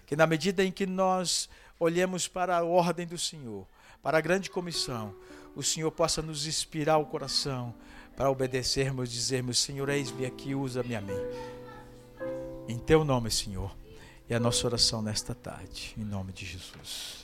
que 0.07 0.15
na 0.15 0.25
medida 0.25 0.63
em 0.63 0.71
que 0.71 0.87
nós 0.87 1.47
olhemos 1.79 2.27
para 2.27 2.57
a 2.57 2.63
ordem 2.63 3.05
do 3.05 3.19
Senhor, 3.19 3.67
para 4.01 4.17
a 4.17 4.21
grande 4.21 4.49
comissão, 4.49 5.15
o 5.55 5.63
Senhor 5.63 5.91
possa 5.91 6.21
nos 6.21 6.45
inspirar 6.45 6.97
o 6.97 7.05
coração 7.05 7.73
para 8.15 8.29
obedecermos, 8.29 9.11
dizermos: 9.11 9.59
Senhor, 9.59 9.89
eis-me 9.89 10.25
aqui, 10.25 10.55
usa-me 10.55 10.95
a. 10.95 11.01
Em 12.67 12.77
teu 12.77 13.03
nome, 13.03 13.29
Senhor, 13.29 13.75
é 14.29 14.35
a 14.35 14.39
nossa 14.39 14.65
oração 14.65 15.01
nesta 15.01 15.35
tarde, 15.35 15.93
em 15.97 16.05
nome 16.05 16.31
de 16.31 16.45
Jesus. 16.45 17.20